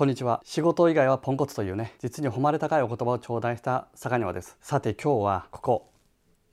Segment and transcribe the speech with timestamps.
[0.00, 0.40] こんにちは。
[0.46, 4.56] 仕事以外はポンコツというね実に誉れ高いお言葉を頂戴した坂庭です。
[4.62, 5.89] さて今日はここ。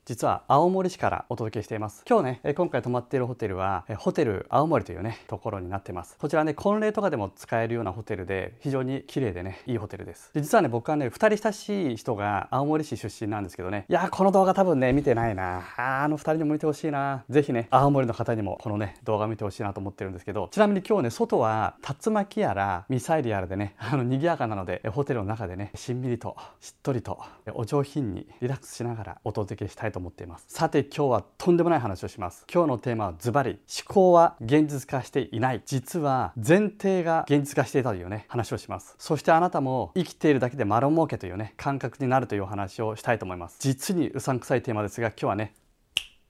[0.08, 2.02] 実は青森市からお届けしています。
[2.08, 6.16] 今日ね今回泊まっているホテルはホテル青森というねところになってます。
[6.18, 10.30] こちらね婚礼とかでも使えるようなホテルで非常に綺麗でねいいホテルです。
[10.32, 13.84] で実はね僕はね2人親しい人が青森市出身なんですけどね。
[13.86, 15.58] いやこの動画多分ね見てないな。
[15.76, 17.24] ああの2人にも見てほしいな。
[17.28, 20.48] ぜひね青森の方にもこのね動画見てほしいなと思ってるんですけど。
[20.50, 27.20] ちなみに今日ね外は竜巻やらミサイルやらでねあの賑やかなのでホテルの中でねしんみりとしっとりと
[27.52, 30.46] お上品にリラックスしながらお届けしたいとと思っています。
[30.48, 32.46] さて今日はとんでもない話をします。
[32.52, 33.58] 今日のテーマはズバリ思
[33.92, 35.62] 考は現実化していない。
[35.66, 38.94] 実は前提が現実化していたというね話をします。
[38.98, 43.56] そしてあなたも生きているだけで丸儲けというね感覚になるというお話をしたいと思います。
[43.58, 45.54] 実にうさんくさいテーマですが今日はね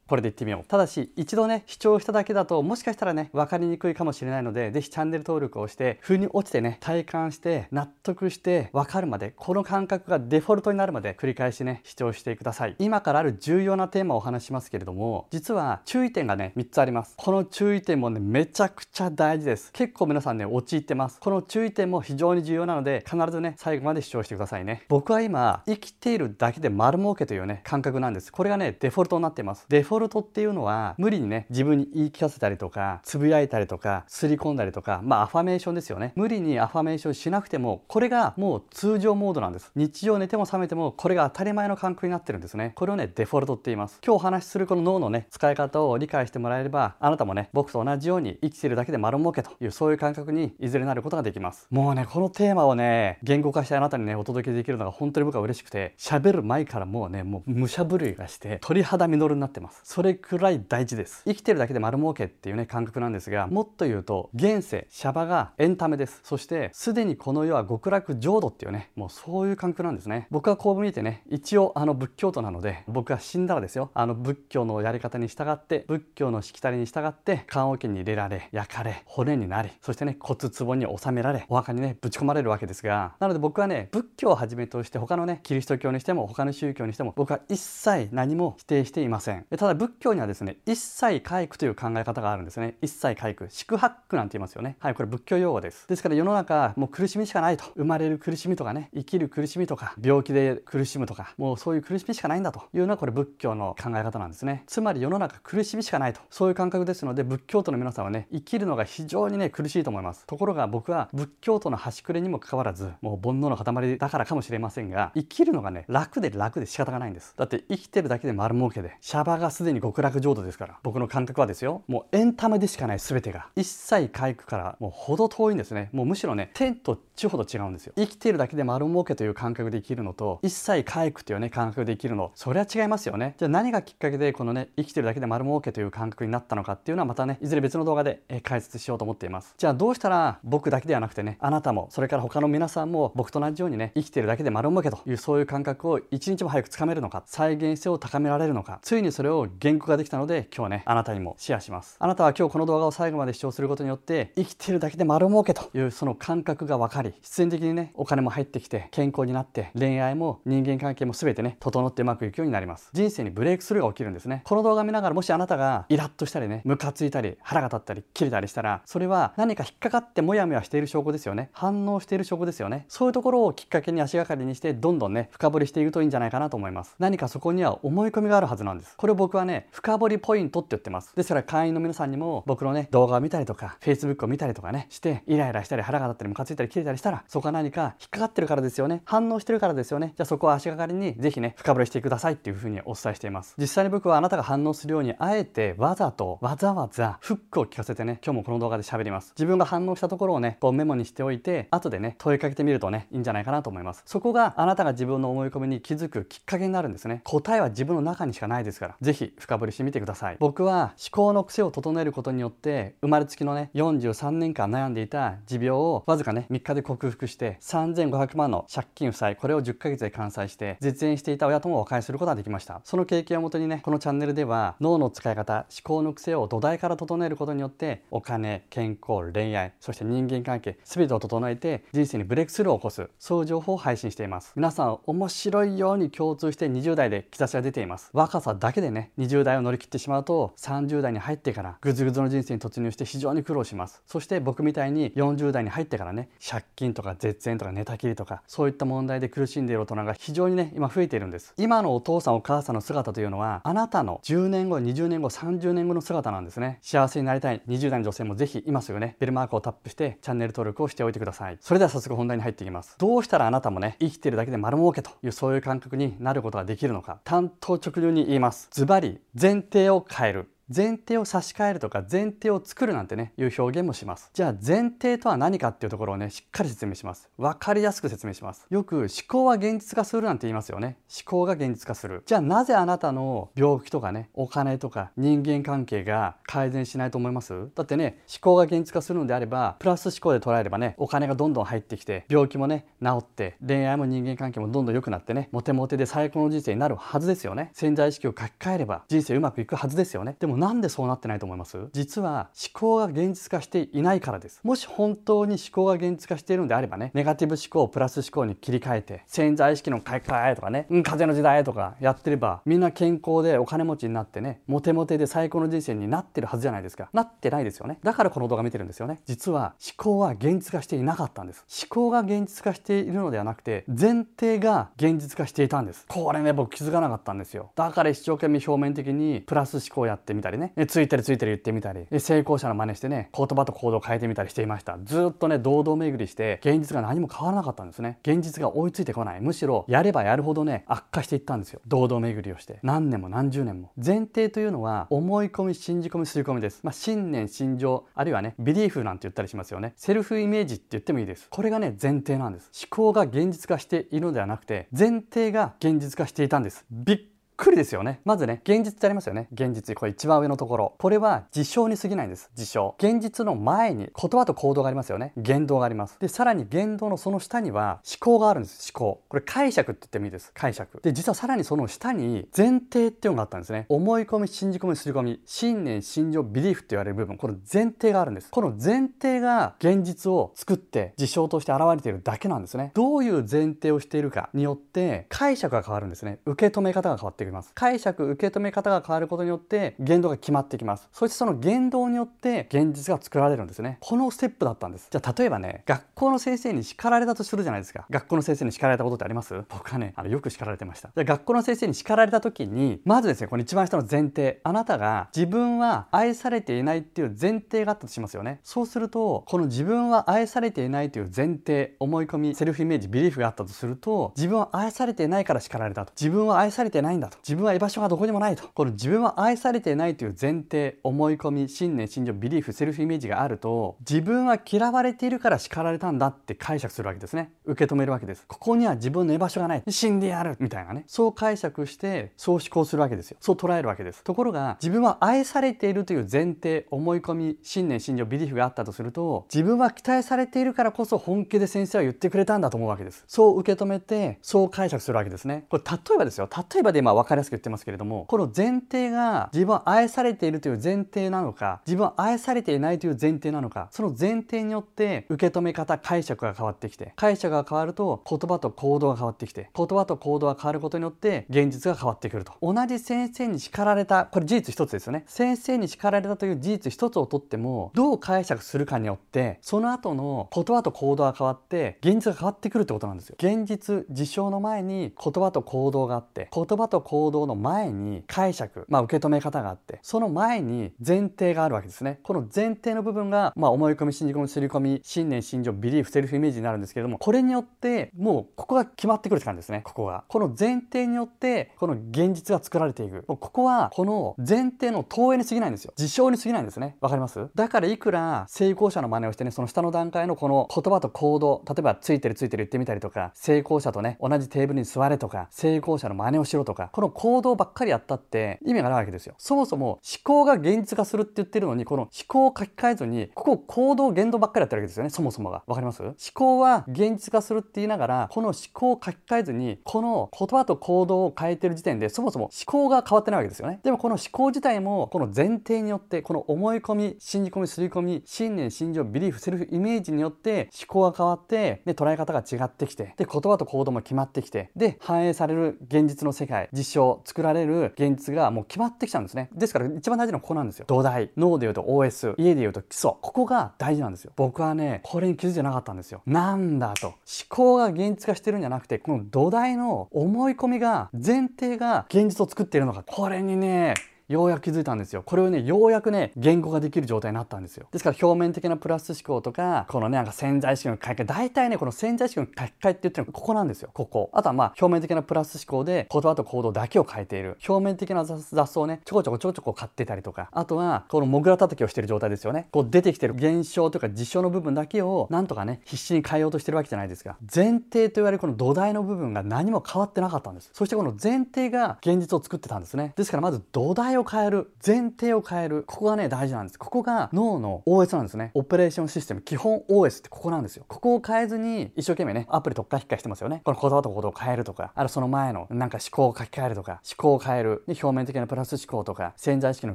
[0.09, 0.67] これでいってみよう。
[0.67, 12.77] ただし一度ね視聴しただけだともしかしたらね分かりにくいかもしれないので是非チャンネル登録をして風に落ちてね体感して納得して分かるまでこの感覚がデフォルトになるまで繰り返しね視聴してください。
[12.79, 17.15] 今からある重要なテーマをお話しますけれども実は注意点がね3つあります。
[17.17, 19.71] この注意点もねめちゃくちゃ大事です。
[19.73, 21.21] 結構皆さんね陥ってます。
[21.21, 24.85] この注意点も非常に重要なので必ずね最後まで視聴してくださいね。
[24.89, 28.33] 僕は今生きているだけで丸儲けというね感覚なんです。
[28.33, 29.67] これがねデフォルトになっています。
[29.69, 36.13] デフォルトっていうのは無理にね自分に言い聞かせたりとかつぶやいたりとかすり込んだりとかまあアファメーションですよね。
[36.17, 39.71] 無理にアファメーションしなくてもこれがもう通常モードなんです。
[39.75, 42.73] 日常寝ても覚めてもこれが当たり前の感覚になってるんですね。
[42.75, 43.99] これをねデフォルトって言います。
[44.05, 51.67] 今日お話しするこの脳のね使い方を理解してもらえればあなたもね僕と同じように生きてるだけで丸儲けというそういう感覚にいずれなることができます。
[51.71, 59.83] もうねこのテーマをね言語化してあなたにねお届けできるのが本当に僕は嬉しくて喋る前からもうねもう武者震いがして鳥肌実るになってます。
[59.91, 61.23] それくらい大事です。
[61.25, 66.21] 生きてるだけで丸儲けっていうね感覚なんですがもっと言うと現世シャバがエンタメです。
[66.25, 70.27] そしてすでにこの世は極楽浄土っていうねもうそういう感覚なんですね。
[70.31, 73.91] 僕はこう見えてね一応あの仏教徒なので僕が死んだらですよ。
[73.95, 89.47] あの仏教のやり方に従って仏教のしきたりに従って棺桶に入れられ焼かれ骨になりそしてね骨壺に収められお墓にねぶち込まれるわけですがなので僕はね仏教をはじめとして他のねキリスト教にしても他の宗教にしても僕は一切何も否定していません。
[89.57, 92.77] ただ仏教にはですね一切回復という考え方があるんですね。
[92.83, 94.77] 一切回復宿泊なんて言いますよね。
[94.81, 95.87] はいこれ仏教用語です。
[95.87, 97.65] ですから世の中もう苦しみしかないと。
[97.77, 102.63] 生まれる苦しみとかね生きる苦しみとか病気で苦しむとかもうそういう苦しみしかないんだと。
[102.75, 104.65] いうのはこれ仏教の考え方なんですね。
[104.67, 106.21] つまり世の中苦しみしかないと。
[106.29, 110.27] そういう感覚ですので仏教徒の皆さんはね生きるのが非常にね苦しいと思います。
[110.27, 117.35] ところが僕は仏教徒の端くれにもかかわらずもう煩悩の塊だからかもしれませんが生きるのがね楽で楽で仕方がないんです。
[117.37, 121.83] だって生きてるだけで丸儲けでシャバがすででに極楽浄土ですから僕の感覚はですよ。
[121.87, 125.91] もうエンタメでしかない全てが一切回復からもう程遠いんですね。
[125.93, 127.93] もうむしろね天と地ほど違うんですよ。
[127.97, 133.35] 生きているだけで丸儲けという感覚で生きるのと一切回復というね感覚で生きるのそれは違いますよね。
[133.39, 139.55] じゃあ何がきっかけでこのね生きてるだけで丸儲けという感覚になったのかっていうのはまたねいずれ別の動画で解説しようと思っています。
[139.59, 151.97] じゃあどうしたら僕だけではなくてねあなたもそれから他の皆さんも僕と同じようにね生きてるだけで丸儲けというそういう感覚を一日も早くつかめるのか再現性を高められるのかついにそれを言語化できたので今日はねあなたにもシェアします。
[151.99, 162.91] あなたは今日この動画を最後まで視聴することによって生きてるだけで丸儲けというその感覚が分かり必然的にねお金も入ってきて健康になって恋愛も人間関係も全てね整ってうまくいくようになります。
[162.93, 164.43] 人生にブレイクスルーが起きるんですね。
[164.45, 171.51] この動画見ながらもしあなたがイラッとしたりねムカついたり腹が立ったり切れたりしたらそれは何か引っかかってモヤモヤしている証拠ですよね。
[171.53, 172.87] 反応している証拠ですよね。
[172.89, 176.95] そういうところをきっかけに足がかりにしてどんどんね深掘りしていくといいんじゃないかなと思います。
[176.99, 178.97] 何かそこには思い込みがあるはずなんです。
[178.97, 181.15] これを僕はね深掘りポイントって言ってます。
[181.17, 189.03] ですから会員の皆さんにも僕のね動画を見たりとか Facebook を見たりとかねしてイライラしたり腹が立ったりムカついたり切れたりしたらそこは何か引っかかってるからですよね。
[189.05, 190.13] 反応してるからですよね。
[190.17, 193.55] じゃあそこは足がかりにぜひね深掘りしてくださいっていうふうにお伝えしています。
[193.59, 199.33] 実際に僕はあなたが反応するようにあえてわざとわざわざフックを聞かせてね今日もこの動画で喋ります。
[199.37, 204.03] 自分が反応したところをねこうメモにしておいて後でね問いかけてみるとねいいんじゃないかなと思います。
[204.07, 207.21] そこがあなたが自分の思い込みに気づくきっかけになるんですね。
[207.25, 208.97] 答えは自分の中にしかないですから。
[209.01, 210.37] ぜひ深掘りしてみてください。
[210.39, 222.81] 僕は思考の癖を整えることによって生まれつきのね43年間悩んでいた持病をわずかね3日で克服して3500万の借金負債これを10ヶ月で完済して絶縁していた親とも和解することができました。
[222.85, 234.53] その経験をもとにねこのチャンネルでは脳の使い方思考の癖を土台から整えることによってお金健康恋愛そして人間関係全てを整えて人生にブレイクスルーを起こすそういう情報を配信しています。
[234.57, 238.11] 皆さん面白いように共通して20代で兆しが出ています。
[238.13, 244.03] 若さだけでね20代を乗り切ってしまうと30代に入ってからぐずぐずの人生に突入して非常に苦労します。
[244.07, 251.53] そして僕みたいに40代に入ってからね借金とか絶縁とか寝たきりとかそういった問題で苦しんでいる大人が非常にね今増えているんです。
[251.57, 256.79] 今のお父さんお母さんの姿というのはあなたの10年後20年後30年後の姿なんですね。
[256.83, 257.61] 幸せになりたい。
[257.69, 261.59] 20代の女性もぜひ今すぐねベルマークをタップしてチャンネル登録をしておいてください。
[261.61, 262.95] それでは早速本題に入っていきます。
[262.99, 268.69] どうしたらあなたもね生きてるだけで丸儲けというそういう感覚になることができるのか単刀直入に言います。
[268.71, 269.08] ズバリ
[269.41, 270.51] 前提を変える。
[270.75, 274.31] 前提を差し替えるとか前提を作るなんてねいう表現もします。
[274.35, 277.31] じゃあ前提とは何かっていうところをねしっかり説明します。
[277.39, 278.67] 分かりやすく説明します。
[278.69, 280.99] よく思考は現実化するなんて言いますよね。
[281.09, 282.23] 思考が現実化する。
[282.27, 287.71] じゃあなぜあなたの病気とかねお金とか人間関係が改善しないと思います？
[287.75, 297.71] だってね思考が現実化するのであればプラス思考で捉えればねお金がどんどん入ってきて病気もね治って恋愛も人間関係もどんどん良くなってねモテモテで最高の人生になるはずですよね。
[297.73, 300.37] 潜在意識を書き換えれば人生うまくいくはずですよね。
[300.39, 301.79] でもなんでそうなってないと思います？
[301.93, 304.61] 実は思考が現実化していないからです。
[304.65, 317.09] もし本当に思考が現実化しているのであればねネガティブ思考をプラス思考に切り替えて潜在意識の書き換えとかね、うん、風の時代とかやってればみんな健康でお金持ちになってねモテモテで最高の人生になってるはずじゃないですか。
[317.13, 318.01] なってないですよね。
[318.03, 319.21] だからこの動画見てるんですよね。
[319.27, 321.65] 実は思考は現実化していなかったんです。
[321.89, 326.05] 思考が現実化しているのではなくて前提が現実化していたんです。
[326.09, 327.71] これね僕気づかなかったんですよ。
[327.77, 330.48] だから一生懸命表面的にプラス思考やってみた。
[330.51, 330.73] りね。
[330.87, 332.07] ついてるついてる言ってみたり。
[332.21, 334.99] 成功者の真似してね言葉と行動を変えてみたりしていました。
[335.05, 338.19] ずっとね堂々巡りして現実が何も変わらなかったんですね。
[338.23, 339.41] 現実が追いついてこない。
[339.41, 341.81] むしろやればやるほどね悪化していったんですよ。
[341.87, 342.79] 堂々巡りをして。
[342.83, 343.93] 何年も何十年も。
[343.97, 346.81] 前提というのは思い込み信じ込み刷り込みです。
[346.83, 349.93] まあ、信念信条あるいはねビリーフなんて言ったりしますよね。
[349.97, 351.49] セルフイメージって言ってもいいです。
[351.51, 352.71] これがね前提なんです。
[352.75, 356.85] 思考が現実化しているのではなくて前提が現実化していたんです。
[356.91, 357.21] びっ
[357.59, 358.21] くりですよね。
[358.25, 359.49] まずね現実ってありますよね。
[359.53, 360.95] 現実これ一番上のところ。
[360.99, 362.51] これは事象に過ぎないんです。
[362.55, 365.33] 事象現実の前に言葉と行動がありますよね。
[365.37, 366.19] 言動があります。
[366.21, 368.93] でさらに言動のその下には思考があるんです。
[368.95, 369.23] 思考。
[369.29, 370.53] これ解釈って言ってもいいです。
[370.55, 371.01] 解釈。
[371.03, 373.87] で実はさらにその下に前提っていうのがあったんですね。
[373.89, 375.41] 思い込み信じ込み刷り込み。
[375.45, 377.37] 信念信条ビリーフって言われる部分。
[377.37, 378.51] この前提があるんです。
[378.53, 382.93] この前提が現実を作って事象として現れているだけなんですね。
[382.95, 386.39] どういう前提をしているかによって解釈が変わるんですね。
[386.47, 387.73] 受け止め方が変わってきます。
[387.75, 391.09] 解釈受け止め方が変わることによって言動が決まってきます。
[391.13, 393.99] そしてその言動によって現実が作られるんですね。
[394.01, 395.09] このステップだったんです。
[395.11, 398.07] じゃあ例えばね学校の先生に叱られたとするじゃないですか。
[398.11, 399.65] 学校の先生に叱られたことってあります？
[399.69, 401.09] 僕はねあのよく叱られてました。
[401.09, 404.61] じゃあ学校の先生に叱られた時にまずですねこの一番下の前提。
[404.65, 408.61] あなたが自分は愛されていないっていう前提があったとしますよね。
[408.63, 416.13] そうするとこの自分は愛されていないという前提思い込みセルフイメージビリーフがあったとすると自分は愛されていないから叱られたと。
[416.19, 417.38] 自分は愛されてないんだと。
[417.43, 418.69] 自分は居場所がどこにもないと。
[418.75, 427.53] この自分は愛されていないという前提思い込み信念信条ビリーフセルフイメージがあると自分は嫌われているから叱られたんだって解釈するわけですね。
[427.65, 428.45] 受け止めるわけです。
[428.47, 429.83] ここには自分の居場所がない。
[429.89, 431.05] 死んでやるみたいなね。
[431.07, 433.37] そう解釈してそう思考するわけですよ。
[433.41, 434.23] そう捉えるわけです。
[434.25, 443.25] ところが自分は愛されているという前提思い込み信念信条ビリーフがあったとすると自分は期待されているからこそ本気で先生は言ってくれたんだと思うわけです。
[443.27, 445.65] そう受け止めてそう解釈するわけですね。
[445.69, 446.49] これ例えばですよ。
[446.73, 462.53] 例えばで今分かりやすく言ってますけれどもこの前提が自分は愛されているという前提なのか自分は愛されていないという前提なのかその前提によって受け止め方解釈が変わってきて解釈が変わると言葉と行動が変わってきて言葉と行動が変わることによって現実が変わってくると。
[462.63, 465.25] 同じ先生に叱られたこれ事実一つですよね。
[465.27, 473.37] 先生に叱られたという事実一つをとってもどう解釈するかによってその後の言葉と行動が変わって現実が変わってくるってことなんですよ。
[473.39, 482.21] 現実事象の前に言葉と行動があって言葉と行行動の前に解釈まあ受け止め方があってその前に前提があるわけですね。
[482.23, 489.83] この前提の部分が、まあ、思い込み信じ込み刷り込み信念信条ビリーフセルフイメージになるんですけれどもこれによってもうここが決まってくるって感じですね。
[489.85, 490.25] ここが。
[490.29, 493.25] この前提によってこの現実が作られていく。
[493.27, 495.93] ここはこの前提の投影に過ぎないんですよ。
[495.97, 496.97] 事象に過ぎないんですね。
[497.01, 497.49] わかります？
[497.55, 509.35] だからいくら成功者の真似をしてねその下の段階のこの言葉と行動例えばついてるついてる言ってみたりとか成功者とね同じテーブルに座れとか成功者の真似をしろとかこのの行動ばっかりやったって意味がないわけですよ。
[509.39, 515.11] そもそも思考が現実化するって言ってるのにこの思考を書き換えずにここ行動言動ばっかりやってるわけですよね。
[515.11, 515.63] そもそもが。
[515.67, 516.03] わかります？
[516.03, 523.81] 思考は現実化するって言いながらこの思考を書き換えずにこの言葉と行動を変えてる時点でそもそも思考が変わってないわけですよね。
[523.83, 539.49] でもこの思考自体もこの前提によってこの思い込み信じ込み刷り込み信念信条ビリーフセルフイメージによって思考が変わってで捉え方が違ってきてで言葉と行動も決まってきてで反映される現実の世界実象作られる現実がもう決まってきちゃうんですね。
[539.53, 540.85] ですから一番大事なのはここなんですよ。
[540.89, 541.31] 土台。
[541.37, 543.13] 脳でいうと OS 家でいうと基礎。
[543.21, 544.33] ここが大事なんですよ。
[544.37, 546.23] 僕はねこれに気づいてなかったんですよ。
[546.27, 547.09] なんだと。
[547.09, 547.17] 思
[547.49, 553.03] 考が現実化してるんじゃなくてこの土台の思い込みが前提が現実を作っているのか。
[553.07, 553.95] これにね
[554.29, 555.23] ようやく気づいたんですよ。
[555.23, 557.87] これをね、ようやくね、言語ができる状態になったんですよ。
[557.91, 563.89] ですから表面的なプラス思考とか、このね、なんか潜在意識の書き換え、大体ね、この潜在意識の書き換えって言ってるのはここなんですよ。
[563.95, 564.29] ここ。
[564.35, 567.57] あとはまあ、表面的なプラス思考で言葉と行動だけを変えている。
[567.67, 572.69] 表面的な雑草をね、ちょこちょこちょこちょこ買ってたりとか、あとは、このモグラ叩きをしてる状態ですよね。
[572.71, 577.39] こう出てきてる現象とか実証の部分だけを、なんとかね、必死に変えようとしてるわけじゃないですか。
[577.55, 580.71] 前提と言われるこの土台の部分が何も変わってなかったんです。
[580.75, 583.15] そしてこの前提が現実を作ってたんですね。
[583.17, 584.73] ですからまず土台をを変える。
[584.87, 586.79] 前提を変えるここがね大事なんです。
[586.79, 588.51] ここが脳の OS なんですね。
[588.55, 590.85] オペレーションシステム基本 OS ってここなんですよ。
[590.89, 593.63] ここを変えずに一生懸命ねアプリ特化引っかしてますよね。
[593.65, 597.85] この言葉と行動を変えるとかあるその前のなんか思考を書き換えるとか思考を変える。
[597.89, 599.95] 表面的なプラス思考とか潜在意識の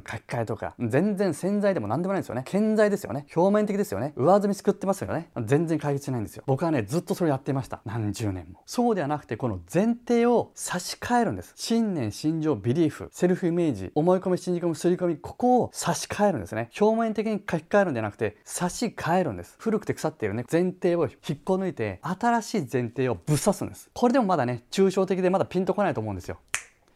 [0.00, 2.42] 書き換えとか全然潜在でも何でもないんですよね。
[2.44, 3.26] 顕在ですよね。
[3.34, 4.12] 表面的ですよね。
[4.16, 5.30] 上積み作ってますよね。
[5.44, 6.44] 全然解決しないんですよ。
[6.46, 7.80] 僕はねずっとそれやってました。
[7.84, 8.62] 何十年も。
[8.66, 11.52] そうではなくてこの前提を差し替えるんです。
[11.56, 16.70] 信念心情ビリーフセルフイメージ思い込み信じ込み刷り込みここを差し替えるんですね。
[16.80, 19.56] 表面的に書き換えるんじゃなくて差し替えるんです。
[19.58, 20.44] 古くて腐っているね。
[20.50, 23.90] 前提を引っこ抜いて新しい前提をぶっ刺すんです。
[23.92, 26.38] これでもまだね抽象的でまだピンとこないと思うんですよ。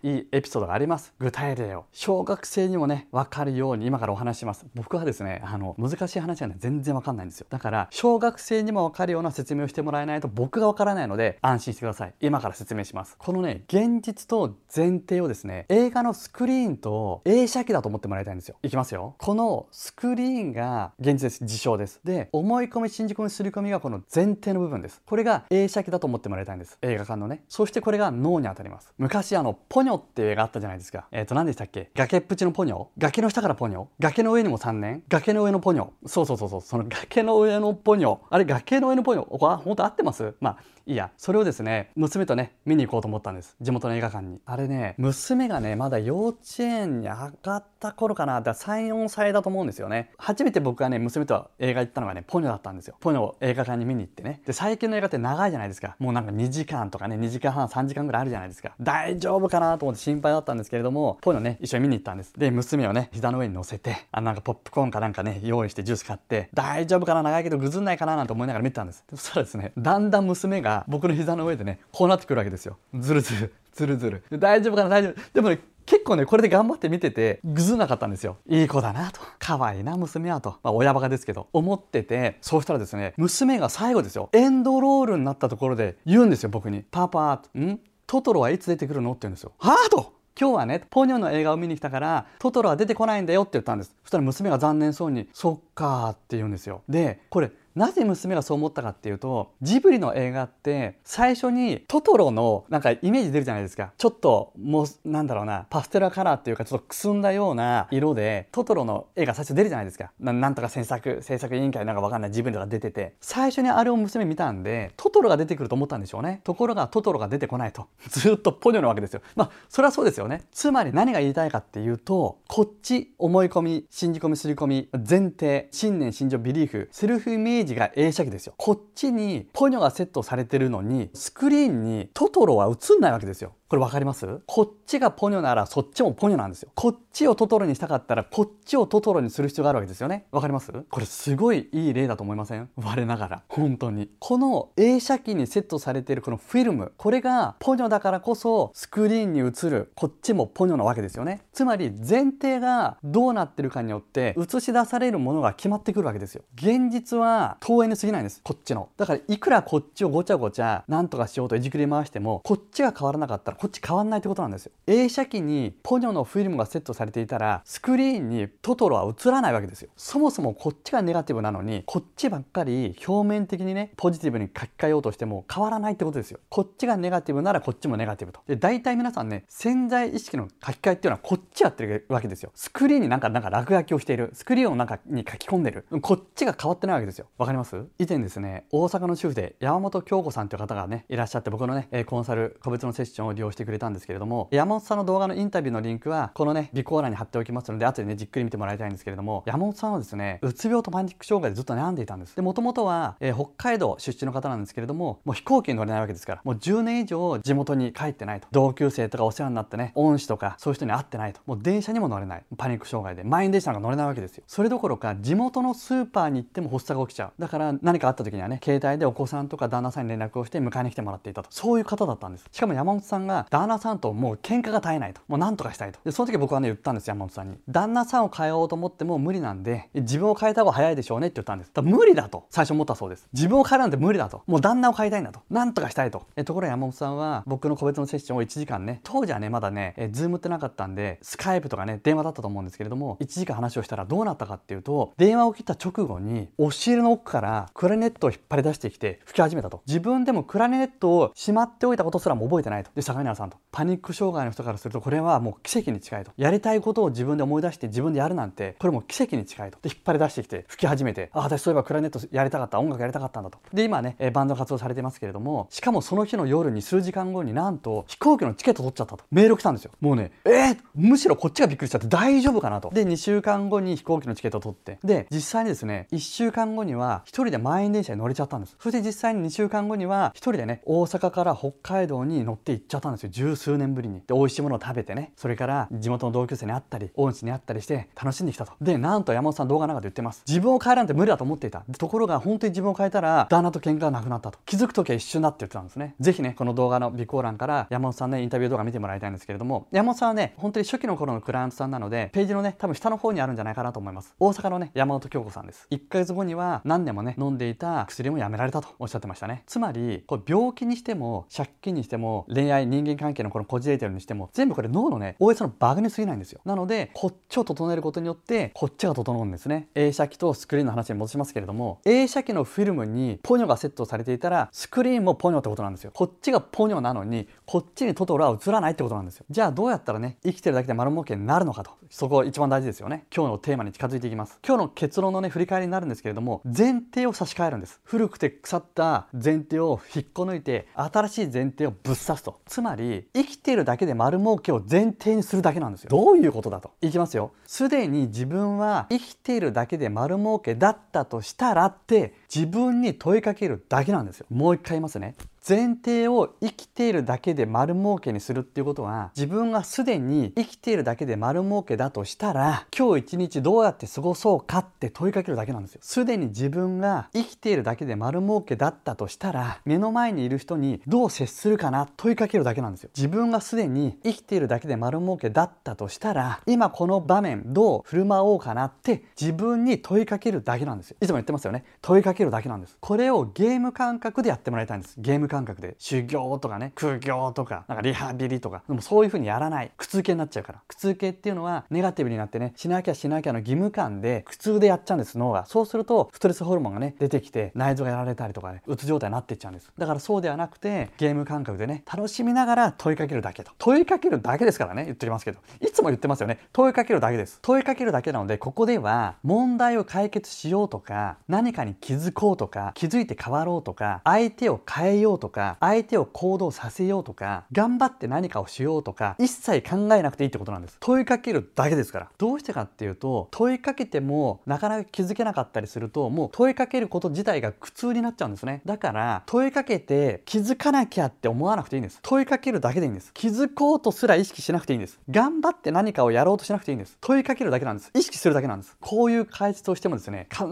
[0.03, 1.13] いいエピソードがあります。
[1.19, 1.87] 具体例を。
[1.93, 4.67] 小学生にもね分かるように今からお話します。
[4.75, 7.47] 僕はですねあの難しい話はね全然分かんないんですよ。
[7.51, 12.15] だから小学生にも分かるような説明をしてもらえないと僕が分からないので安心してください。
[12.21, 13.17] 今から説明します。
[13.19, 18.57] このね現実と前提をですね映画のスクリーンと映写機だと思ってもらいたいんですよ。
[18.63, 19.17] いきますよ。
[19.19, 21.45] このスクリーンが現実です。
[21.45, 22.01] 事象です。
[22.05, 25.03] で思い込み信じ込みすり込みがこの前提の部分です。
[25.05, 26.79] これが映写機だと思ってもらいたいんです。
[26.83, 27.43] 映画館のね。
[27.49, 28.93] そしてこれが脳に当たります。
[28.99, 31.07] 昔あのポニニョっていう映画あったじゃないですか。
[31.11, 31.91] えっ、ー、と、何でしたっけ？
[31.95, 32.89] 崖っぷちのポニョ？
[32.99, 33.87] 崖の下からポニョ？
[33.99, 35.03] 崖の上にも3年？
[35.09, 35.89] 崖の上のポニョ？
[36.07, 38.19] そうそうそうそう、その崖の上のポニョ？
[38.29, 39.25] あれ、崖の上のポニョ？
[39.25, 40.35] これ、本当合ってます？
[40.41, 41.11] まあ、いいや。
[41.17, 43.57] それをですね、娘とね、見に行こうと思ったんです。
[43.61, 44.41] 地元の映画館に。
[44.45, 48.41] あれね、娘がね、まだ幼稚園に上がった頃かな。
[48.41, 50.11] だ3、4歳だと思うんですよね。
[50.19, 52.97] 初めて僕がね、娘と映画行ったのがね、ポニョだったんですよ。
[53.01, 54.43] ポニョを映画館に見に行ってね。
[54.47, 55.97] で、最近の映画って長いじゃないですか。
[55.99, 58.75] もうなんか2時間とかね、2時間半、3時間ぐらいあるじゃないですか。
[58.81, 62.33] 大丈夫かなと思って心配だったんですけれども、ポニョね、一緒に見に行ったんです。
[62.37, 67.23] で、娘をね、膝の上に乗せて、あなんかポップコーンかなんかね、用意してジュース買って、大丈夫かな？
[67.23, 68.17] 長いけどぐずんないかな？
[68.17, 69.05] なんて思いながら見てたんです。
[69.11, 72.77] そしたらですね、だんだん娘が僕の膝の上でね、こうなってくるわけですよ。
[72.95, 74.23] ずるずる、ずるずる。
[74.33, 74.89] 大丈夫かな？
[74.89, 75.15] 大丈夫。
[75.33, 78.37] でもね、結構ね、これで頑張って見てて、ぐずなかったんですよ。
[78.47, 79.23] いい子だなと。
[79.39, 80.59] 可愛いな、娘はと。
[80.63, 84.29] まあ、親バカですけど、思ってて、そうしたらですね、娘が最後ですよ。
[84.35, 86.85] エンドロールになったところで言うんですよ、僕に。
[86.91, 87.81] パパ、ん？
[88.09, 89.13] トトロはいつ出てくるの？
[89.13, 89.53] って言うんですよ。
[89.59, 93.95] はぁと今日はね、ポニョの映画を見に来たから、トトロは出てこないんだよって言ったんです。
[94.03, 96.83] そしたら娘が残念そうに、そっかーって言うんですよ。
[96.89, 103.93] で、これ、なぜ娘がそう思ったかっていうとジブリの映画って最初にトトロのなんかイメージ出るじゃないですか。
[103.97, 110.11] ちょっともうなんだろうなパステルカラーっていうかちょっとくすんだような色でトトロの絵が最初出るじゃないですか。
[110.19, 113.15] なんとか制作制作委員会なんかわかんない自分とか出てて。
[113.21, 116.41] 最初にあれを娘見たんでトトロが出てくると思ったんでしょうね。
[116.43, 117.87] ところがトトロが出てこないと。
[118.11, 119.21] ずっとポニョなわけですよ。
[119.37, 120.43] まあそれはそうですよね。
[120.51, 128.55] つまり何が言いたいかっていうとこっち思い込み信じ込みすり込み前提信念信条ビリーフセルフイメージが映写機ですよ。
[128.57, 133.55] こっちにポニョがセットされてるのにスクリーンにトトロは映んないわけですよ。
[133.69, 134.41] これ分かります？
[134.47, 136.71] こっちがポニョならそっちもポニョなんですよ。
[136.75, 140.25] こっちをトトロにしたかったらこっちをトトロにする必要があるわけですよね。
[140.33, 140.73] 分かります？
[140.73, 142.71] これすごいいい例だと思いません？
[142.77, 143.43] 我ながら。
[143.51, 144.11] 本当に。
[144.21, 151.43] この映写機にセットされているこのフィルムこれがポニョだからこそスクリーンに映るこっちもポニョなわけですよね。
[151.53, 156.43] つまり前提がどうなってるかによって映し出されるものが決まってくるわけですよ。
[156.55, 158.41] 現実は遠縁に過ぎないんです。
[158.43, 158.89] こっちの。
[158.97, 164.73] だからいくらこっちをごちゃごちゃなんとかしようといじくり回してもこっちが変わらなかったらこっち変わんないってことなんですよ。
[164.87, 169.91] 映写機にポニョのフィルムがセットされていたらスクリーンにトトロは映らないわけですよ。
[169.97, 176.39] そもそもこっちがネガティブなのにこっちばっかり表面的にねポジティブに書き換えようとしても変わらないってことですよ。
[176.49, 178.41] こっちがネガティブならこっちもネガティブと。
[178.47, 182.53] で大体皆さんね潜在意識の書き換えっていうのはこっちやってるわけですよ。
[182.55, 184.31] スクリーンになんかなんか落書きをしている。
[184.35, 185.85] スクリーンを中に書き込んでる。
[186.01, 187.27] こっちが変わってないわけですよ。
[187.39, 187.77] わかります？
[187.99, 202.37] 以前ですね大阪の主婦で山本京子さんという方がねいらっしゃって僕のねコンサル個別のセッションを利用用してくれたんですけれども山本さんの動画のインタビューのリンクはこのね備考欄に貼っておきますので後でねじっくり見てもらいたいんですけれども山本さんはですねうつ病とパニック障害でずっと悩んでいたんです。
[202.37, 208.49] でもともとは、えー、北海道出身の方なんですけれどももう飛行機に乗れないわけですからもう10年以上地元に帰ってないと。
[208.51, 211.41] 同級生とかお世話になってね恩師とかそういう人に会ってないと。
[211.47, 212.45] もう電車にも乗れない。
[212.57, 213.25] パニック障害で。
[213.25, 214.45] 満員電車なんか乗れないわけですよ。
[214.47, 217.33] それどころか地元のスーパーに行っても発作が起きちゃう。
[217.39, 221.49] だから何かあった時にはね携帯でお子さんとか旦那さんに連絡をして迎えに来てもらっていたと。
[221.51, 222.47] そういう方だったんです。
[222.51, 225.21] しかも山本さんが旦那さんともう喧嘩が絶えないと。
[225.29, 225.99] もう何とかしたいと。
[226.05, 227.57] でその時僕はね言ったんです山本さんに。
[227.69, 231.71] 旦那さんを変えようと思っても無理なんで自分を変えた方が早いでしょうねって言ったんです。
[231.73, 232.47] だ無理だと。
[232.51, 233.29] 最初思ったそうです。
[233.33, 234.43] 自分を変えるなんて無理だと。
[234.47, 235.41] もう旦那を変えたいんだと。
[235.51, 236.27] 何とかしたいと。
[236.37, 249.83] えところが山本さんは僕の個別のセッションを1時間ね当時はねまだねえ Zoom ってなかったんでスカイプとかね電話だったと思うんですけれども1時間話をしたらどうなったかっていうと電話を切った直後に押し入れの奥からクラリネットを引っ張り出してきて吹き始めたと。
[249.87, 252.91] 自分でもクラリネットをしまっておいたことすらも覚えてないと。
[252.95, 256.33] で坂根さんとパニック障害の人からするとこれはもう奇跡に近いと。
[256.37, 259.79] やりたいことを自分で思い出して自分でやるなんてこれも奇跡に近いと。
[259.83, 263.59] で引っ張り出してきて吹き始めてあ私そういえばクラリネットやりたかった音楽やりたかったんだと。
[263.73, 269.25] で今ねバンド活動されてますけれどもしかもその日の夜に数時間後になんと飛行機のチケット取っちゃったと。
[269.31, 269.93] メール来たんですよ。
[270.01, 272.91] もうねえー、むしろこっちがびっくりしちゃって大丈夫かなと。
[272.91, 274.99] で2週間後に飛行機のチケットを取って。
[275.05, 278.77] で実際にですね1週間後には1人で満員電車に乗れちゃったんです。
[278.81, 283.31] そして実際に2週間後には1人でね大阪から北海道に乗って行っちゃったんですよ。
[283.31, 285.33] 十数年ぶりにで美味しいものを食べてね。
[285.37, 288.73] それから地元の同級生に会ったり恩師に会ったりして楽しんできたと。
[288.81, 290.43] でなんと山本さん動画の中で言ってます。
[290.47, 291.85] 自分を変えらんて無理だと思っていた。
[291.99, 294.59] ところが本当に自分を変えたら旦那と喧嘩がなくなったと。
[294.67, 296.15] 気づく時は一瞬だって言ってたんですね。
[296.21, 304.35] ぜひねこの動画の備考欄から山本さんのインタビュー動画見てもらいたいんですけれども山本さんはね本当に初期の頃のクライアントさんなのでページのね多分下の方にあるんじゃないかなと思います。
[304.39, 305.87] 大阪のね山本京子さんです。
[305.91, 309.63] 1ヶ月後には何年もね飲んでいた薬もやめられたとおっしゃってましたね。
[309.67, 316.61] つまりこれ病気にしても借金にしても恋愛人間関係のこのこじれてるにしても全部これ脳のね OS のバグに過ぎないんですよ。
[316.65, 319.89] なのでこっちを整えることによってこっちが整うんですね。
[319.95, 326.11] 映写機とスクリーンの話に戻しますけれども映写機のフィルムにポニョがセットされていたらスクリーンもポニョってことなんですよ。
[326.13, 329.47] こっちがポニョなのにこっちにトトロは映らないってことなんですよ。
[329.51, 331.93] じゃあどうやったらね生きてるだけで丸儲けになるのかと。
[332.11, 333.27] そこ一番大事ですよね。
[333.35, 334.59] 今日のテーマに近づいていきます。
[334.67, 338.01] 今日の結論のね振り返りになるんですけれども前提を差し替えるんです。
[338.05, 342.61] 古くて腐った前提を引っこ抜いて新しい前提をぶっ刺すと。
[342.67, 346.11] つまり生きているだけで丸儲けを前提にするだけなんですよ。
[346.11, 346.93] どういうことだと？
[347.01, 347.53] いきますよ。
[347.67, 354.47] すでに自分は生きているだけで丸儲けだったとしたらって自分に問いかけるだけなんですよ。
[354.51, 355.35] もう一回言いますね
[355.69, 373.11] 前提を生きているだけで丸儲けにするっていうことは自分がすでに生きているだけで丸儲けだとしたら今日一日どうやって過ごそうかって問いかけるだけなんですよすでに自分が生きているだけで丸儲けだったとしたら目の前にいる人にどう接するかな問いかけるだけなんですよ。
[373.17, 381.17] 自分がすでに生きているだけで丸儲けだったとしたら今この場面どう振る舞おうかなって自分に問いかけるだけなんですよ。
[381.21, 381.85] いつも言ってますよね。
[382.01, 382.97] 問いかけるだけなんです。
[383.01, 385.15] これをゲーム感覚でやってもらいたいんです。
[385.19, 389.91] ゲーム感感覚で修行とかね苦行とかなんかリハビリとかでもそういう風にやらない。
[389.97, 390.83] 苦痛系になっちゃうから。
[390.87, 395.67] 苦痛系っていうのはネガティブになってねしなきゃしなきゃの義務感で苦痛でやっちゃうんです脳が。
[395.67, 399.91] そうするとストレスホルモンがね出てきて内臓がやられたりとかねうつ状態になっていっちゃうんです。
[399.99, 403.73] だからそうではなくてゲーム感覚でね楽しみながら問いかけるだけと。
[403.79, 405.59] 問いかけるだけですからね言ってきますけど。
[405.81, 406.59] いつも言ってますよね。
[406.73, 407.59] 問いかけるだけです。
[407.63, 420.97] 問いかけるだけなのでここでは問題を解決しようとか何かに気づこうとか気づいて変わろうとか相手を変えようとか相手を行動させようとか頑張って何かをしようとか一切考えなくていいってことなんです。
[421.01, 422.29] 問いかけるだけですから。
[422.39, 428.83] どうしてかっていうと問いかけてもなかなか気づけなかったりするともう問いかけること自体が苦痛になっちゃうんですね。
[428.85, 432.19] だから問いかけて気づかなきゃって思わなくていいんです。
[432.23, 433.33] 問いかけるだけでいいんです。
[433.35, 435.19] 気づこうとすら意識しなくていいんです。
[435.31, 437.17] 頑張って何かをやろうとしなくていいんです。
[437.21, 438.11] 問いかけるだけなんです。
[438.15, 438.97] 意識するだけなんです。
[439.01, 440.67] こういう解説をしてもですね必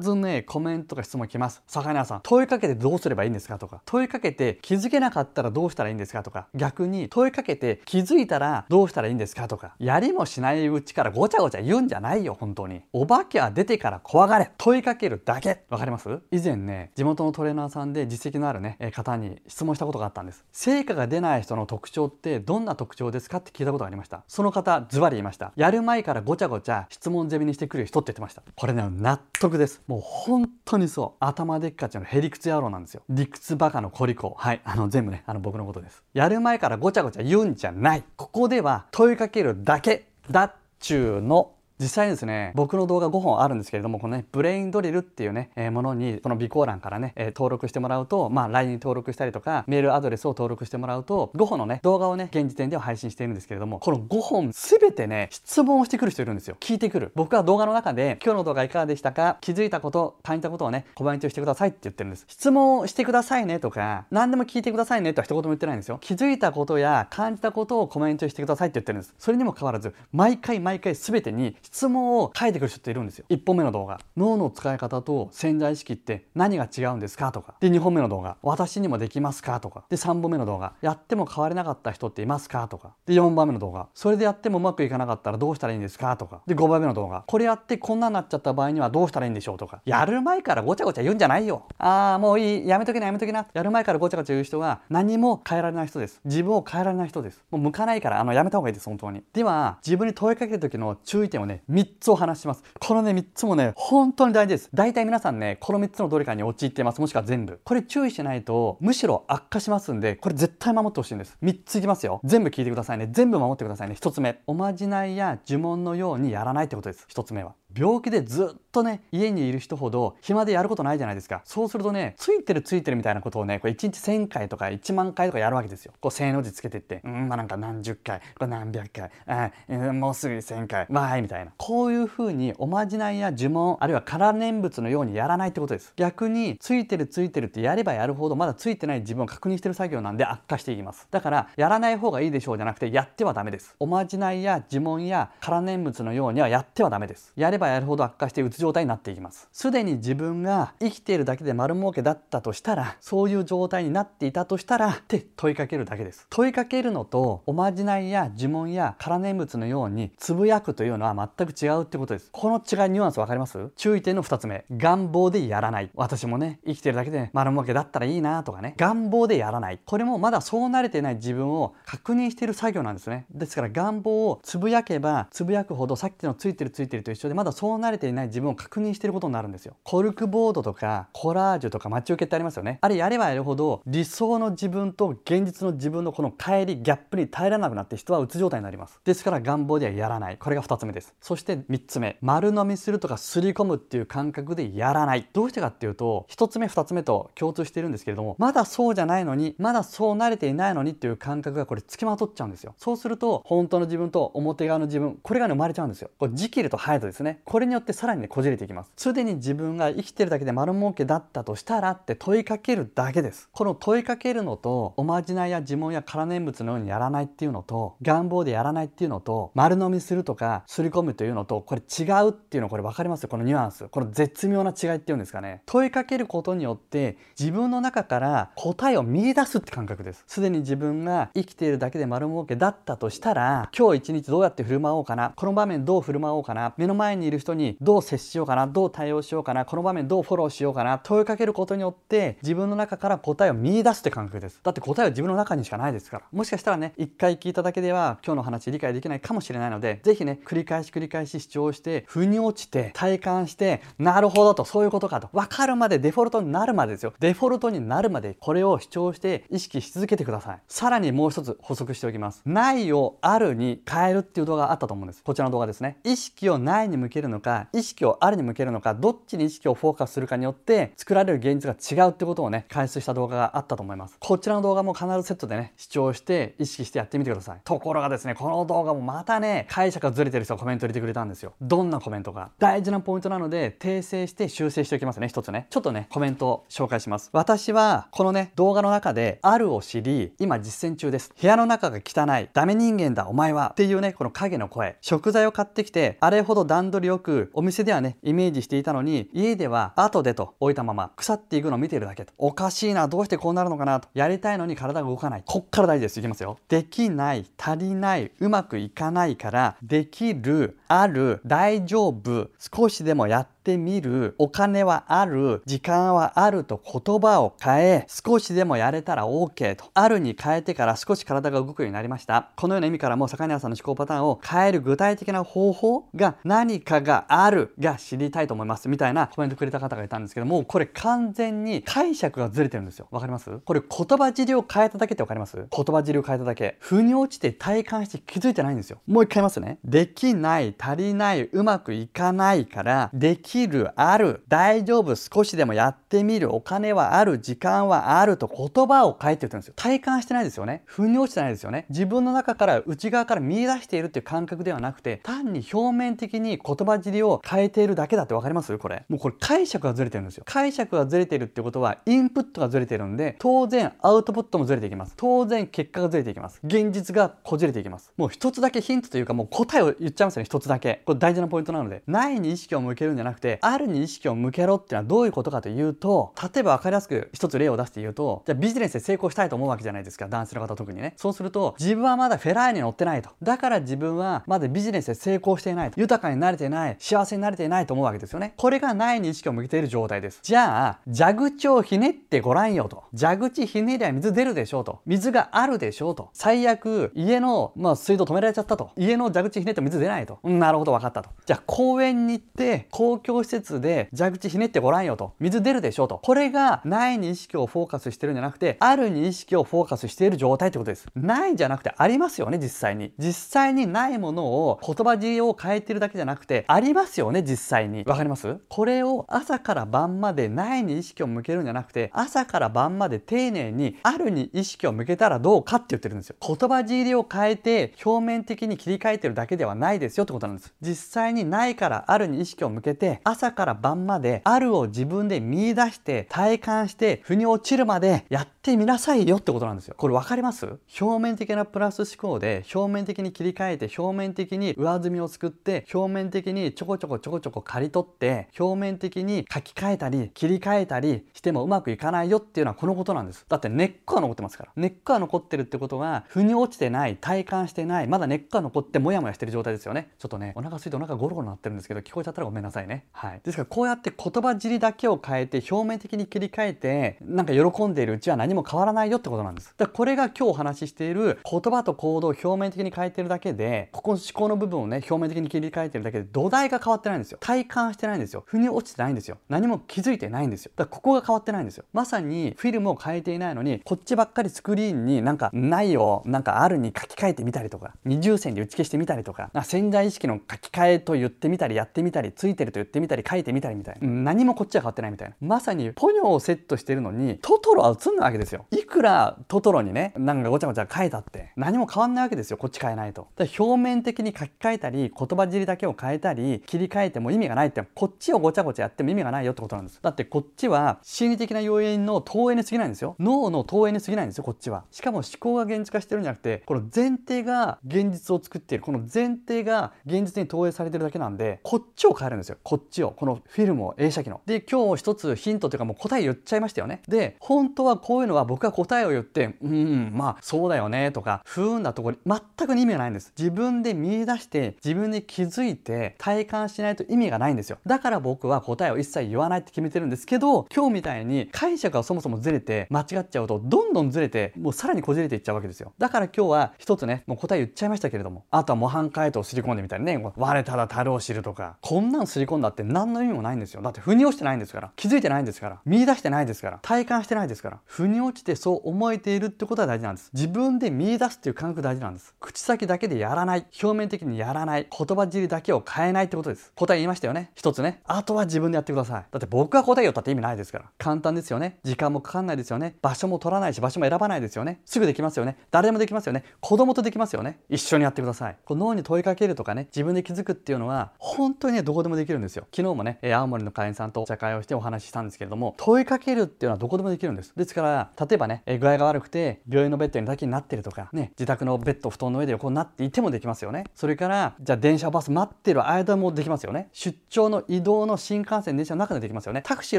[0.00, 1.62] ずねコメントか質問来ます。
[1.66, 3.82] 魚屋さん問いかけてどうすればいいんですかとか。
[3.84, 12.82] 問いかけて気づけなかったらどうしたらいいんですかとか逆に問いかけて気づいたらどうしたらいいんですかとかやりもしないうちからごちゃごちゃ言うんじゃないよ本当に。
[12.92, 14.50] お化けは出てから怖がれ。
[14.58, 15.64] 問いかけるだけ。
[15.70, 16.20] わかります？
[16.30, 20.44] 以前ね地元のトレーナーさんで実績のあるね方に質問したことがあったんです。
[20.52, 24.24] 成果が出ない人の特徴ってどんな特徴ですかって聞いたことがありました。
[24.28, 25.52] その方ズバリ言いました。
[25.56, 28.42] やる前からごちゃごちゃ質問攻めにしてくる人って言ってました。
[28.54, 29.82] これね納得です。
[29.86, 31.24] もう本当にそう。
[31.24, 33.02] 頭でっかちのへりくつ野郎なんですよ。
[33.08, 36.02] 理屈バカのトリコはいあの全部ねあの僕のことです。
[36.12, 38.02] やる前からごちゃごちゃ言うんじゃない。
[38.16, 41.52] ここでは問いかけるだけだっちゅうの。
[41.82, 56.56] 実際ですね僕の動画5本あるんですけれどもこのねブレインドリルっていうね、えー、ものにこの備考欄からね、えー、登録してもらうとまあ LINE に登録したりとかメールアドレスを登録してもらうと5本のね動画をね現時点では配信しているんですけれどもこの5本全てね質問をしてくる人いるんですよ。
[56.60, 57.10] 聞いてくる。
[57.16, 59.38] 僕は動画の中で今日の動画いかがでしたか？
[59.40, 62.26] 気づいたこと感じたことをねコメントしてくださいって言ってるんです。
[62.28, 65.98] 質問をしてくださいねとか何でも聞いてくださいねとは一言も言ってないんですよ。
[66.00, 69.14] 気づいたことや感じたことをコメントしてくださいって言ってるんです。
[69.18, 73.24] それにもかかわらず毎回毎回全てに質質問を書いてくる人っているんですよ。
[73.30, 73.98] 1本目の動画。
[74.14, 77.54] 脳の使い方と潜在意識って何が違うんですかとか。
[77.60, 78.36] で2本目の動画。
[78.42, 79.84] 私にもできますかとか。
[79.88, 80.74] で3本目の動画。
[80.82, 82.94] やっても変われなかった人っていますかとか。
[83.06, 83.88] で4番目の動画。
[83.94, 86.42] それでやってもうまくいかなかったらどうしたらいいんですかとか。
[86.46, 87.24] で5番目の動画。
[87.26, 89.80] これやってこんなになっちゃった場合にはどうしたらいいんでしょうとか。
[89.86, 91.64] やる前からごちゃごちゃ言うんじゃないよ。
[91.78, 92.68] ああもういい。
[92.68, 93.46] やめとけなやめとけな。
[93.54, 96.20] やる前からごちゃごちゃ言う人は何も変えられない人です。
[96.26, 97.42] 自分を変えられない人です。
[97.50, 99.24] もう向かないからあのやめた方がいいです本当に。
[99.32, 102.62] では自分に問いかける時の注意点をね3つお話します。
[102.78, 104.70] このね3つもね本当に大事です。
[104.72, 107.00] 大体皆さんねこの3つのどれかに陥っています。
[107.00, 107.60] もしくは全部。
[107.64, 111.36] これ注意しないとむしろ悪化しますんでこれ絶対守ってほしいんです。
[111.42, 112.20] 3ついきますよ。
[112.24, 113.08] 全部聞いてくださいね。
[113.10, 113.96] 全部守ってくださいね。
[113.98, 114.40] 1つ目。
[114.46, 117.06] おまじないや呪文のようにやらないってことです。
[117.10, 117.54] 1つ目は。
[117.74, 121.42] 病気でずっとね家にいる人ほど暇でやることないじゃないですか。
[121.44, 125.92] そうするとねついてるついてるみたいなことをねこれ1日1000回とか1万回とかやるわけですよ。
[126.00, 127.00] こう正の字つけてって。
[127.04, 131.52] うんまあなんか何十回これ何百回あ、うん、もうすぐ1000回わーいみたいな。
[131.56, 135.92] こういうふうにおまじないや呪文あるいは空念仏のようにやらないってことです。
[135.96, 141.06] 逆についてるついてるってやればやるほどまだついてない自分を確認してる作業なんで悪化していきます。
[141.10, 143.74] だからやらない方がいいでしょうじゃなくてやってはダメです。
[143.78, 147.32] おまじないや呪文や空念仏のようにはやってはダメです。
[147.36, 149.48] やればやるほど悪化してうつ状態になっていきます。
[149.52, 156.26] すでに自分が生きているだけで丸儲けだったとしたらそういう状態になっていたとしたらって問いかけるだけです。
[156.30, 162.28] 問いかけるのとおまじないや呪文や空念仏のようにつぶやくというのは全く違うってことです。
[162.32, 163.70] この違いニュアンス分かります？
[163.76, 164.64] 注意点の2つ目。
[164.70, 165.90] 願望でやらない。
[165.94, 168.74] 私もね生きてるだけで丸儲けだったらいいなとかね。
[168.76, 169.80] 願望でやらない。
[169.84, 173.26] これもまだそう慣れてない自分を確認している作業なんですね。
[173.30, 179.76] ですから願望をつぶやけばつぶやくほどさっきのついてるついてると一緒でまだそう慣れていない自分を確認していることになるんですよ。
[179.84, 182.78] コルクボードとかコラージュとか待ち受けってありますよね。
[182.80, 189.00] あれやればやるほど理想の自分と現実の自分のこの乖離ギャップに耐えられなくなって人はうつ状態になります。
[189.04, 190.36] ですから願望ではやらない。
[190.38, 191.14] これが2つ目です。
[191.20, 192.18] そして3つ目。
[192.20, 195.28] 丸飲みするとかすり込むっていう感覚でやらない。
[195.32, 202.74] どうしてかっていうと1つ目2つ目と共通しているんですけれどもまだそうじゃないのにまだそう慣れていないのにっていう感覚がこれつきまとっちゃうんですよ。
[202.78, 206.10] そうすると本当の自分と表側の自分これが、ね、生まれちゃうんですよ。
[206.18, 207.40] これジキルとハヤトですね。
[207.44, 208.92] これによってさらにねこじれていきます。
[208.96, 213.48] すでに自分が生きてるだけで丸儲けだったとしたらって問いかけるだけです。
[213.52, 223.24] この問いかけるのとおまじないや呪文や空念仏のようにやらないっていうのと願望でやらないっていうのと丸飲みするとかすり込むというのとこれ違うっていうのこれ分かります？
[223.24, 223.88] よこのニュアンス。
[223.88, 225.62] この絶妙な違いっていうんですかね。
[225.66, 230.24] 問いかけることによって自分の中から答えを見出すって感覚です。
[230.26, 235.32] すでに自分が生きているだけで丸儲けだったとしたら今日一日どうやって振る舞おうかな？
[235.36, 236.74] この場面どう振る舞おうかな？
[236.76, 244.60] 目の前にる人にどう接しようかなどう対応しようかなこの場面どうフォローしようかな問いかけることによって自分の中から答えを見出すって感覚です。
[244.62, 246.24] だって答えは自分の中にしかないですから。
[246.30, 255.28] もしかしたらね一回聞いただけでは今日の話理解できないかもしれないので是非ね繰り返し繰り返し主張して腑に落ちて体感してなるほどとそういうことかと。
[255.32, 257.14] 分かるまでデフォルトになるまでですよ。
[257.20, 260.60] デフォルトになるまでこれを主張して意識し続けてください。
[260.68, 262.42] さらにもう一つ補足しておきます。
[262.44, 265.22] ないをあるに変えるっていう動画があったと思うんです。
[265.22, 265.98] こちらの動画ですね。
[266.04, 274.16] 意識をないに向けるのか意識をあるに向けるのかどっちに意識をフォーカスするかによって作られる現実が違うってことをね解説した動画があったと思います。
[274.18, 277.60] こちらの動画も必ずセットでね視聴して意識してやってみてください。
[277.64, 281.54] ところがですねこの動画もまたね解釈がずれてる人がコメント入れてくれたんですよ。
[281.60, 282.50] どんなコメントか。
[282.58, 285.66] 大事なポイントなので訂正して修正しておきますね一つね。
[285.70, 287.30] ちょっとねコメントを紹介します。
[287.32, 291.32] 私はこのね動画の中であるを知り今実践中です。
[291.40, 292.48] 部屋の中が汚い。
[292.52, 293.70] ダメ人間だお前は。
[293.72, 294.96] っていうねこの影の声。
[295.00, 302.32] 食材を買ってきてあれほど段取りよくお店ではねイメージしていたのに家では後でと置いたまま腐っていくのを見ているだけと。
[302.38, 304.08] おかしいなどうしてこうなるのかなと。
[304.14, 305.42] やりたいのに体が動かない。
[305.44, 306.18] こっから大事です。
[306.20, 306.58] いきますよ。
[306.68, 319.84] できない足りないうまくいかないからできるある大丈夫少しでもやってみるお金はある時間はあると言葉を変え少しでもやれたら OK と。
[319.94, 322.50] あるに変えてから少し体が動くようになりました。
[322.56, 328.88] このような意味からも坂根さんの思考パターンを変える具体的な方法が何かがあるが知りたいと思います。
[328.88, 333.08] みたいなコメントくれた方がいたんですけどもこれ完全に解釈がずれてるんですよ。
[333.10, 333.58] わかります？
[333.60, 335.56] これ言葉尻を変えただけってわかります？
[335.56, 336.76] 言葉尻を変えただけ。
[336.80, 339.00] 腑に落ちて体感して気づいてないんですよ。
[339.06, 339.78] もう一回言いますね。
[339.84, 349.74] できない足りないうまくいかないからできるある大丈夫少しでもやってみるお金はある時間はあると言葉を書いてるんですよ。
[349.76, 350.82] 体感してないですよね。
[350.86, 351.86] 腑に落ちてないですよね。
[351.88, 358.76] 自分の中から内側から見出しているっていう感覚ではなくて単に表面的に言葉尻を変えているだけだって分かります？
[358.76, 359.04] これ。
[359.08, 360.44] もうこれ解釈がずれてるんですよ。
[360.46, 365.14] 解釈がずれてるってことはインプットがずれてるんで当然アウトプットもずれていきます。
[365.16, 366.60] 当然結果がずれていきます。
[366.64, 368.12] 現実がこじれていきます。
[368.16, 371.02] もう一つだけヒントというかもう答えを言っちゃいますよね一つだけ。
[371.04, 380.28] これ大事なポイントなのでないに意識を向けるんじゃなくてあるに意識を向けろっていうのはどういうことかというと例えば分かりやすく一つ例を出して言うとじゃあビジネスで成功したいと思うわけじゃないですか。
[380.28, 381.14] 男性の方特にね。
[381.16, 383.30] そうすると自分はまだフェラーリに乗ってないと。
[383.42, 386.00] だから自分はまだビジネスで成功していないと。
[386.00, 386.96] 豊かになれてない。
[386.98, 388.54] 幸せになれていないと思うわけですよね。
[388.56, 390.40] これがないに意識を向けている状態です。
[390.42, 393.04] じゃあ蛇口をひねってごらんよと。
[393.18, 395.00] 蛇口ひねりゃ水出るでしょうと。
[395.06, 396.30] 水があるでしょうと。
[396.32, 398.90] 最悪家の、まあ、水道止められちゃったと。
[398.96, 401.30] 家の蛇口ひねって水出ないと、うん、なるほど分かったと。
[401.44, 405.34] じゃあ公園に行って公共施設で蛇口ひねってごらんよと。
[405.40, 406.18] 水出るでしょうと。
[406.18, 411.06] これがないに意識をフォーカスしてるんじゃなくてあるに意識をフォーカスしている状態ってことです。
[411.16, 413.12] ないじゃなくてありますよね実際に。
[413.18, 418.04] 実際にないものを言葉尻を変えてるだけじゃなくてありますよね実際に。
[418.04, 418.56] わかります？
[418.68, 426.36] これを朝から晩までないに意識を向けるんじゃなくて朝から晩まで丁寧にあるに意識を向けたらどうかって言ってるんですよ。
[426.40, 430.74] 言葉尻を変えて表面的に切り替えてるだけではないですよってことなんです。
[430.80, 439.96] 実際にないからあるに意識を向けて朝から晩まであるを自分で見出して体感して腑に落ちるまでやっってみなさいよってことなんですよ。
[439.98, 440.78] これ分かります？
[441.00, 453.44] 表面的なプラス思考で表面的に切り替えて表面的に上積みを作って表面的にちょこちょこちょこちょこ刈り取って表面的に書き換えたり切り替えたりしてもうまくいかないよっていうのはこのことなんです。
[453.48, 454.70] だって根っこは残ってますから。
[454.76, 460.12] 根っこは残ってるってことは腑に落ちてない体感してないまだ根っこは残ってモヤモヤしてる状態ですよね。
[460.20, 463.06] ちょっとねお腹空いてお腹ゴロゴロなってるんですけど聞こえちゃったらごめんなさいね。
[463.10, 463.40] はい。
[463.42, 469.74] ですからこうやって言葉尻だけを変えて表面的に切り替えてなんか喜んでいるうちは何も変わらないよってことなんです。
[469.76, 477.38] だからこれが今日お話ししている言葉と行動を表面的に変えてるだけでここの思考の部分をね表面的に切り替えてるだけで土台が変わってないんですよ。
[477.40, 478.42] 体感してないんですよ。
[478.46, 479.38] 腑に落ちてないんですよ。
[479.48, 480.72] 何も気づいてないんですよ。
[480.76, 481.84] だからここが変わってないんですよ。
[481.92, 494.08] まさにフィルムを変えていないのにこっちばっかりスクリーンになんかないをなんかあるに書き換えてみたりとか二重線で打ち消してみたりとか潜在意識の書き換えと言ってみたりやってみたりついてると言ってみたり書いてみたりみたいな。
[494.32, 495.34] 何もこっちは変わってないみたいな。
[495.40, 498.66] まさにポニョをセットしてるのにトトロは映んないわけですよ。
[498.72, 503.28] いくらトトロにねなんかごちゃごちゃ書いたって何も変わんないわけですよこっち変えないと。
[503.58, 510.00] 表面的に書き換えたり言葉尻だけを変えたり切り替えても意味がないってこっちをごちゃごちゃやっても意味がないよってことなんです。
[510.02, 513.16] だってこっちは心理的な要因の投影に過ぎないんですよ。
[513.18, 514.84] 脳の投影に過ぎないんですよこっちは。
[514.90, 518.84] しかも思考が現実化してるんじゃなくてこの前提が現実を作っている。
[518.84, 522.56] この前提が現実に投影されてるだけなんでこっちを変えるんですよ。
[522.62, 523.10] こっちを。
[523.12, 524.40] このフィルムを映写機の。
[524.46, 527.02] で今日一つヒントというかもう答え言っちゃいましたよね。
[527.08, 533.32] で本当はこういうのは僕が答えを言ってうんまあそうだよねとか不運なところ全く意味がないんです。
[533.38, 537.78] 自分で見出して自分で気づいて体感しないと意味がないんですよ。
[537.86, 540.26] だから僕は答えを一切言わないって決めてるんです。
[540.26, 545.92] けど今日みたいに解釈がそもそもずれて間違っちゃうとどんどんずれてもうさらにこじれていっちゃうわけですよ。
[545.98, 553.82] だから今日は一つねもう答え言っちゃいましたけれどもあとは模範解答をすり込んでみたりね我ただ樽を知るとかこんなんすり込んだって何の意味もないんですよ。
[553.82, 554.92] だって腑に落ちてないんですから。
[554.96, 555.80] 気づいてないんですから。
[555.84, 556.78] 見出してないですから。
[556.82, 557.80] 体感してないですから。
[557.84, 560.30] 腑に落ちてそう思えているってことは大事なんです。
[560.32, 562.34] 自分で見出すっていう感覚大事なんです。
[562.40, 563.66] 口先だけでやらない。
[563.82, 564.86] 表面的にやらない。
[564.90, 566.72] 言葉尻だけを変えないってことです。
[566.74, 567.50] 答え言いましたよね。
[567.54, 568.00] 一つね。
[568.04, 569.24] あとは自分でやってください。
[569.30, 570.84] だって僕が答え言ったって意味ないですから。
[570.98, 571.78] 簡単ですよね。
[571.82, 572.96] 時間もかかんないですよね。
[573.02, 574.80] 場所も取らないし場所も選ばないですよね。
[574.84, 575.56] すぐできますよね。
[575.70, 576.44] 誰でもできますよね。
[576.60, 577.60] 子供とできますよね。
[577.68, 578.56] 一緒にやってください。
[578.64, 579.88] こう脳に問いかけるとかね。
[579.94, 582.66] 自分で気づくっていうのは本当にねどこでもできるんですよ。
[582.74, 587.52] 昨日もね青森の会員さんと茶会をしてお話ししたんですけれども問いかけるっていうのはどこでもできるんです。
[587.56, 593.84] ですから例えばねえ具合が悪くて病院のベッドにだけになってるとかね自宅のベッド布団の上で横になっていてもできますよね。
[593.94, 596.88] それからじゃあ電車バス待ってる間もできますよね。
[596.92, 599.62] 出張の移動の新幹線電車の中でできますよね。
[599.64, 599.98] タクシー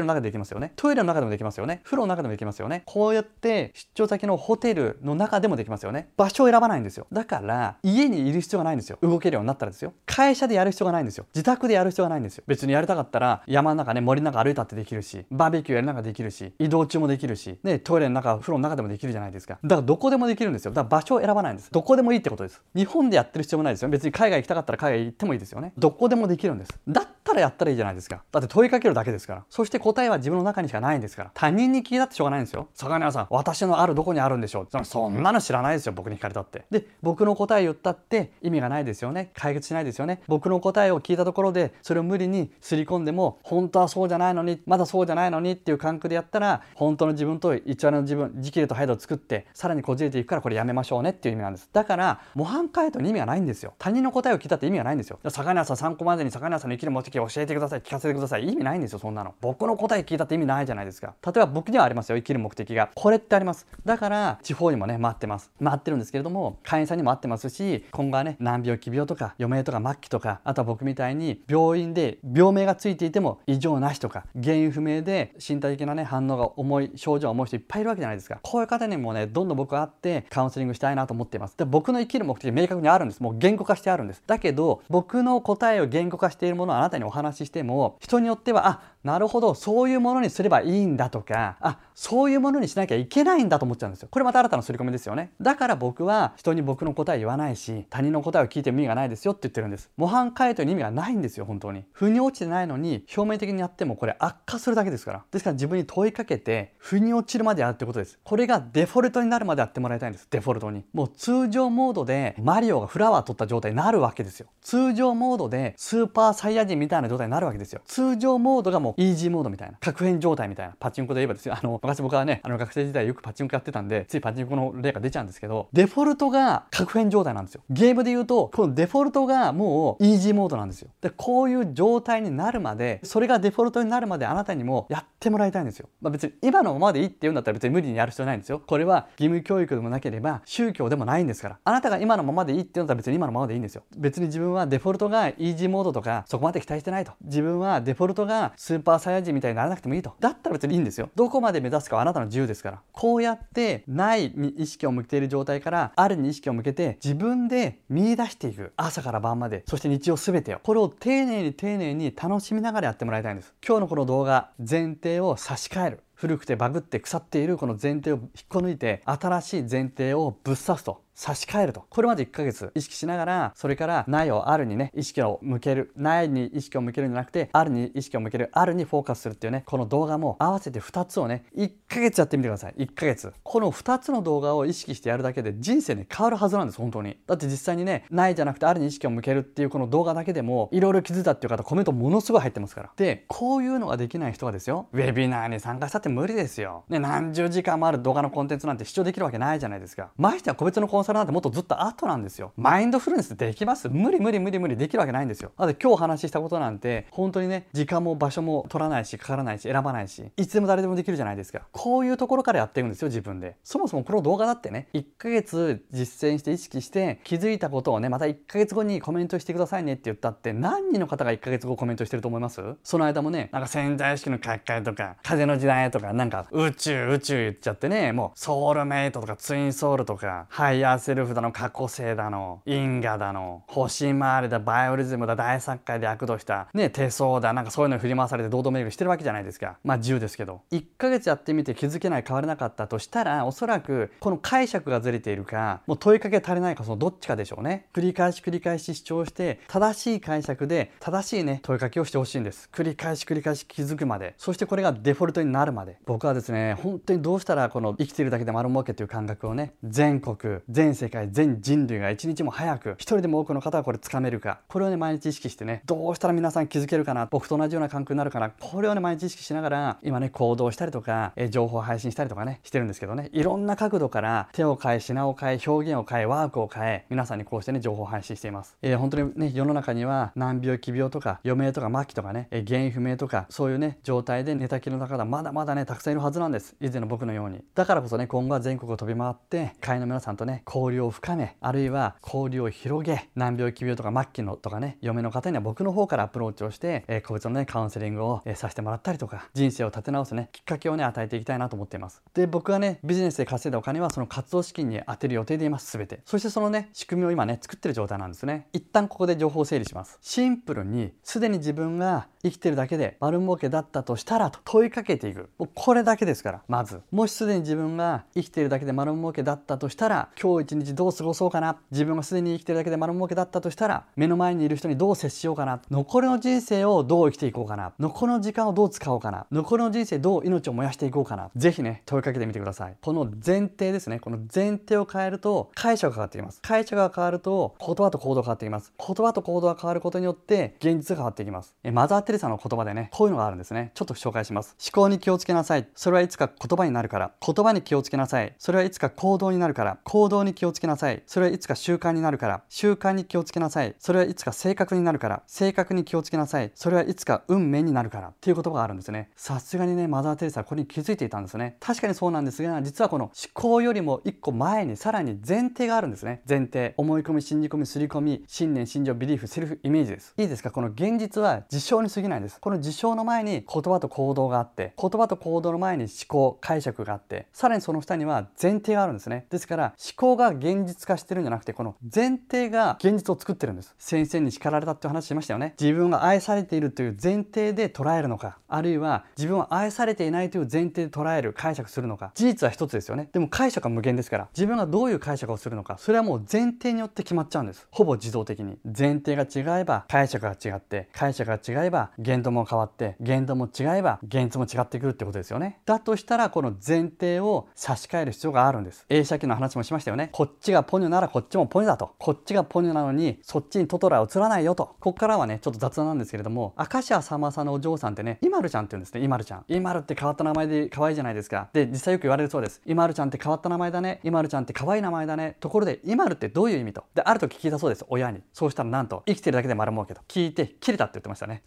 [0.00, 0.72] の中でできますよね。
[0.76, 1.80] トイレの中でもできますよね。
[1.84, 2.82] 風呂の中でもできますよね。
[2.86, 6.08] こうやって出張先のホテルの中でもできますよね。
[6.16, 7.06] 場所を選ばないんですよ。
[7.12, 8.98] だから家にいる必要がないんですよ。
[9.02, 9.92] 動けるようになったらですよ。
[10.06, 11.26] 会社でやる必要がないんですよ。
[11.34, 12.44] 自宅でやる必要がないんですよ。
[12.46, 19.58] 別にやりたかったら山の中ね森の中歩いたってできるしバーベキューやりながらできるし移動中もできるし、ね、トイレレの中風呂の中でもできるじゃないですか。
[19.62, 20.72] だからどこでもできるんですよ。
[20.72, 21.70] だから場所を選ばないんです。
[21.70, 22.62] どこでもいいってことです。
[22.74, 23.88] 日本でやってる必要もないですよ。
[23.88, 25.72] 別に海外行きたかったら海外行ってもいいですよね。
[25.76, 26.78] どこでもできるんです。
[26.86, 28.22] だったらやったらいいじゃないですか。
[28.30, 29.44] だって問いかけるだけですから。
[29.48, 31.30] そして答えは自分の中にしかないんですから。
[31.34, 32.68] 他人に聞いたってしょうがないんですよ。
[32.74, 34.84] 坂根さん私のあるどこにあるんでしょう。
[34.84, 36.64] そんなの知らないですよ僕に聞かれたって。
[36.70, 39.30] で僕の答え言ったって意味がないですよね。
[39.34, 40.20] 解決しないですよね。
[40.26, 51.68] 僕の答えを聞いたところでそれを無理にすり込んでも本当はそうじゃないのにまだそうじゃないのにっていう感覚でやったら本当の自分と偽りの自分時系と配慮を作ってさらにこじれていくからこれやめましょうねっていう意味なんです。
[51.72, 53.74] だから模範解答に意味がないんですよ。
[53.78, 55.18] 他人の答えを聞いたって意味がないんですよ。
[55.28, 57.80] 坂根さん参考までに坂根さんの生きる目的を教えてください。
[57.80, 58.44] 聞かせてください。
[58.44, 59.34] 意味ないんですよそんなの。
[59.40, 61.14] 僕の答え聞いたって意味ないじゃないですか。
[61.24, 62.90] 例えば僕にはありますよ生きる目的が。
[62.94, 63.66] これってあります。
[63.84, 65.50] だから地方にもね待ってます。
[65.60, 78.38] 待ってるんですけれども会員さんにも会ってますし今後はね難病奇病とか余命とか末期とかあとは僕みたいに病院で病名がついていても異常なしとか原因不明で身体的なね反応が重い症状が重い人いっぱいいるわけじゃないですか。
[78.42, 79.88] こういう方にもねどんどん僕は会っ
[80.22, 81.56] てカウンセリングしたいなと思っています。
[81.56, 83.20] で僕の生きる目的明確にあるんです。
[83.20, 84.22] もう言語化してあるんです。
[84.26, 94.08] だけど僕の答えを言語化しているものをあなたにお話ししても人によってはあなるほどそういうものにすればいいんだとかあそういうものにしなきゃいけないんだと思っちゃうんですよ。
[94.10, 95.32] これまた新たな刷り込みですよね。
[95.40, 99.90] だから僕は人に僕の答え言わないし他人の答えを聞いても意味がないですよって言ってるんです。
[99.96, 101.84] 模範解答に意味がないんですよ本当に。
[101.92, 105.24] 腑に落ちてないのに表面的にやってもこれ悪化するだけですから。
[105.30, 108.18] ですから自分に問いかけて腑に落ちるまでやるってことです。
[108.24, 110.26] これがデフォルトになるまでやってもらいたいんです。
[110.30, 110.84] デフォルトに。
[110.92, 114.48] もう通常モードでマリオがフラワー取った状態になるわけですよ。
[114.62, 117.82] 通常モードでスーパーサイヤ人みたいな状態になるわけですよ。
[117.84, 121.54] 通常モードがもうイージーモードみたいな確変状態みたいなパチンコで言えばですよ。
[121.54, 127.62] あの昔僕はねあの学生時代よくパチンコやってたんでついパチンコの例が出ちゃうんですけどデフォルトが確変状態なんですよ。
[127.70, 130.88] ゲームで言うとこのデフォルトがもうイージーモードなんですよ。
[131.00, 138.60] でこういう状態になるまでそれがデフォルトになるまであなたにもやってもらいたいんですよ、まあ、別に今のままでいいって言うんだったら別に無理にやる必要ないんですよ。
[138.60, 141.58] これは義務教育でもなければ宗教でもないんですから。
[141.64, 143.82] あなたが今のままでいいって言うんだったら別に今のままでいいんですよ。
[143.96, 147.12] 別に自分はデフォルトがイージーモードとかそこまで期待してないと。
[147.22, 150.14] 自分はデフォルトがスーパーサイヤ人みたいにならなくてもいいと。
[150.20, 151.10] だったら別にいいんですよ。
[151.16, 152.82] どこまで目指すかはあなたの自由ですから。
[152.92, 159.64] こうやってないに意識を向けている状態からあるに意識を向けて自分で見出していく朝から晩まで。
[159.66, 160.58] そして日曜すべてを。
[160.60, 163.54] これを丁寧に丁寧に楽しみながらやってもらいたいんです。
[163.66, 166.00] 今日のこの動画前提を差し替える。
[166.14, 171.03] 古くてバグって腐っているこの前提を引っこ抜いて新しい前提をぶっ刺すと。
[171.14, 171.84] 差し替えると。
[171.88, 175.92] これまで1ヶ月意識しながらそれからないをあるにね意識を向ける。
[175.96, 178.50] ないに意識を向けるんじゃなくてあるに意識を向ける。
[178.52, 182.74] あるにフォーカスするっていうねこの動画も合わせて2つをね1ヶ月やってみてください。
[182.78, 183.32] 1ヶ月。
[183.42, 187.18] この2つの動画を意識してやるだけで人生ね変わるはずなんです本当に。
[187.26, 192.90] だって実際にねないじゃなくてあるに意識を向けるっていうこの動画だけでもいろいろ気づいたっていう方コメントものすごい入ってますから。
[192.96, 194.88] でこういうのができない人はですよ。
[194.92, 200.10] ウェビナーに参加したって無理ですよ、ね、何十時間もある動画のコンテンツなんて視聴できるわけないじゃないですか。
[200.16, 202.52] ましては個別のコンサルなんてもっとずっと後なんですよ。
[202.56, 203.88] マインドフルネスできます？
[203.88, 205.52] 無理無理無理無理できるわけないんですよ。
[205.58, 211.62] だって今日お話ししたことなんて本当にね時間も場所も取らないしかからないし選ばないしいつでも誰でもできるじゃないですか。
[211.72, 213.56] こういうところからやっていくんですよ自分で。
[213.62, 222.60] そもそもこの動画だってね1ヶ月実践して意識して気づいたことをねまた1ヶ月後にコメントしてくださいねって言ったって何人の方が1ヶ月後コメントしてると思います？
[222.82, 239.78] その間もねなんか潜在意識の書き換えとか風の時代とかなんか宇宙宇宙言っちゃってねもうソウルメイトとかツインソウルとかハイヤーセルフだの過去生だの因果だの星回りだバイオリズムだ大殺界で厄年だね手相だなんかそういうのに振り回されて堂々巡りしてるわけじゃないですか。
[239.84, 240.62] まあ自由ですけど。
[240.70, 247.86] 1ヶ月やってみて気づけない変われなかったとしたらおそらくこの解釈がずれているかもう問いかけ足りないかそのどっちかでしょうね。
[247.92, 252.68] 繰り返し繰り返し主張して正しい解釈で正しいね問いかけをしてほしいんです。
[252.72, 254.34] 繰り返し繰り返し気づくまで。
[254.38, 255.98] そしてこれがデフォルトになるまで。
[256.06, 264.60] 僕はですね本当にどうしたらこの生きているだけで丸儲けという感覚をね全国全全世界全人類が一日も早く一人でも多くの方がこれつかめるか。
[264.68, 268.50] これをね毎日意識してねどうしたら皆さん気づけるかな僕と同じような感覚になるかな。
[268.50, 273.30] これをね毎日意識しながら今ね行動したりとか、え情報配信したりとかねしてるんですけどね。
[273.32, 286.76] いろんな角度から手を変え品を変え表現を変えワークを変え皆さんにこうしてね情報配信しています、えー、本当にね世の中には難病奇病とか余命とか末期とかね、えー、原因不明とかそういうね状態で寝たきりの方まだまだねたくさんいるはずなんです。
[286.82, 287.64] 以前の僕のように。
[287.74, 302.22] だからこそね今後は全国を飛び回って会員の皆さんとね交流を深めあるいは交流を広げ難病奇病とか末期のとかね嫁の方には僕の方からアプローチをして、えー、個別のねカウンセリングを、えー、させてもらったりとか人生を立て直すねきっかけをね与えていきたいなと思っています。
[302.34, 306.20] で僕はねビジネスで稼いだお金はその活動資金に充てる予定でいます全て。
[306.24, 308.66] そしてそのね仕組みを今ね作ってる状態なんですね。
[308.72, 310.18] 一旦ここで情報を整理します。
[310.22, 315.50] シンプルにすでに自分が生きてるだけで丸儲けだったとしたらと問いかけていく。
[315.56, 317.00] もうこれだけですからまず。
[317.12, 321.76] もしすでに自分が生きてるだけで丸儲けだったとしたら今日一日どう過ごそうかな。
[321.90, 325.80] 自分がすでに生きてるだけで丸儲けだったとしたら目の前にいる人にどう接しようかな。
[325.90, 327.92] 残りの人生をどう生きていこうかな。
[327.98, 329.46] 残りの時間をどう使おうかな。
[329.52, 331.50] 残りの人生どう命を燃やしていこうかな。
[331.54, 332.96] ぜひね問いかけてみてください。
[333.00, 334.20] この前提ですね。
[334.20, 336.60] この前提を変えると解釈が変わってきます。
[336.62, 338.92] 解釈が変わると言葉と行動が変わってきます。
[338.98, 341.74] 言葉と行動が変わることによって現実が変わっていきます。
[341.84, 343.92] えマザー・テレサの言葉でねこういうのがあるんですね。
[343.94, 344.76] ちょっと紹介します。
[344.80, 345.86] 思考に気をつけなさい。
[345.94, 347.32] それはいつか言葉になるから。
[347.44, 348.54] 言葉に気をつけなさい。
[348.58, 349.98] それはいつか行動になるから。
[350.04, 351.22] 行動に気をつけなさい。
[351.26, 352.62] それはいつか習慣になるから。
[352.68, 353.94] 習慣に気をつけなさい。
[353.98, 355.42] それはいつか性格になるから。
[355.46, 356.72] 性格に気をつけなさい。
[356.74, 358.28] それはいつか運命になるから。
[358.28, 359.30] っていう言葉があるんですね。
[359.36, 361.76] さすがにねマザー・テレサはこれに気づいていたんですね。
[361.80, 366.42] 確かにそうなんですが実はこの思考よりも一個前にさらに前提があるんですね。
[366.48, 366.94] 前提。
[366.96, 370.34] 思い込み信じ込み刷り込み信念信条ビリーフセルフイメージです。
[370.36, 370.70] いいですか？
[370.70, 372.60] この現実は事象に過ぎないです。
[372.60, 379.46] この事象の前に言葉と行動があって言葉と行動の前に思考解釈があってさらにその下には前提があるんですね。
[379.50, 383.94] ですから思考がが現実化してるんじゃなくてこの前提が現実を作ってるんです。
[383.98, 385.74] 先生に叱られたって話しましたよね。
[385.80, 388.58] 自分が愛されているという前提で捉えるのか。
[388.68, 392.32] あるいは自分は愛されていないという前提で捉える解釈するのか。
[392.34, 393.28] 事実は一つですよね。
[393.32, 394.48] でも解釈は無限ですから。
[394.54, 395.96] 自分がどういう解釈をするのか。
[395.98, 397.86] それはもう前提によって決まっちゃうんです。
[397.90, 398.78] ほぼ自動的に。
[398.84, 401.08] 前提が違えば解釈が違って。
[401.12, 403.16] 解釈が違えば限度も変わって。
[403.20, 405.80] 限度も違えば現実も違ってくるってことですよね。
[405.86, 409.04] だとしたらこの前提を差し替える必要があるんです。
[409.08, 410.23] 映写機の話もしましたよね。
[410.32, 412.14] こっちがポニョならこっちもポニョだと。
[412.18, 414.86] こっちがポニョなのにそっちにトトロは映らないよと。
[415.00, 419.20] ここからはねちょっと雑談なんですけれども明石家さんまさんのお嬢さんってねイマルちゃんって言うんですね。
[419.22, 419.64] イマルちゃん。
[419.68, 421.68] イマルって変わった名前で可愛いじゃないですか。
[421.72, 422.80] で実際よく言われるそうです。
[422.86, 424.20] イマルちゃんって変わった名前だね。
[424.24, 425.56] イマルちゃんって可愛い名前だね。
[425.60, 427.04] ところでイマルってどういう意味と。
[427.14, 428.04] である時聞いたそうです。
[428.08, 428.40] 親に。
[428.52, 430.20] そうしたらなんと生きてるだけで丸儲けと。
[430.28, 431.62] 聞いて切れたって言ってましたね。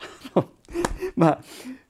[1.16, 1.40] まあ